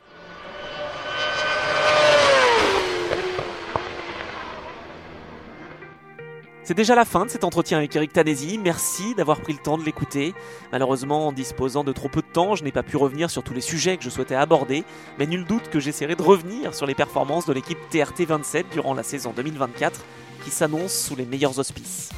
[6.67, 8.57] C'est déjà la fin de cet entretien avec Eric Tanesi.
[8.57, 10.33] Merci d'avoir pris le temps de l'écouter.
[10.73, 13.53] Malheureusement, en disposant de trop peu de temps, je n'ai pas pu revenir sur tous
[13.53, 14.83] les sujets que je souhaitais aborder,
[15.19, 18.95] mais nul doute que j'essaierai de revenir sur les performances de l'équipe TRT 27 durant
[18.95, 20.01] la saison 2024
[20.43, 22.09] qui s'annonce sous les meilleurs auspices.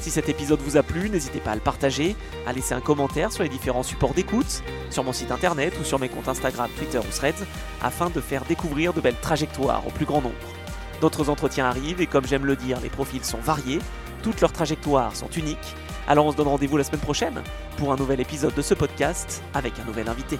[0.00, 2.14] Si cet épisode vous a plu, n'hésitez pas à le partager,
[2.46, 5.98] à laisser un commentaire sur les différents supports d'écoute, sur mon site internet ou sur
[5.98, 7.44] mes comptes Instagram, Twitter ou Threads,
[7.82, 10.57] afin de faire découvrir de belles trajectoires au plus grand nombre.
[11.00, 13.78] D'autres entretiens arrivent et comme j'aime le dire, les profils sont variés,
[14.22, 15.74] toutes leurs trajectoires sont uniques.
[16.08, 17.42] Alors on se donne rendez-vous la semaine prochaine
[17.76, 20.38] pour un nouvel épisode de ce podcast avec un nouvel invité.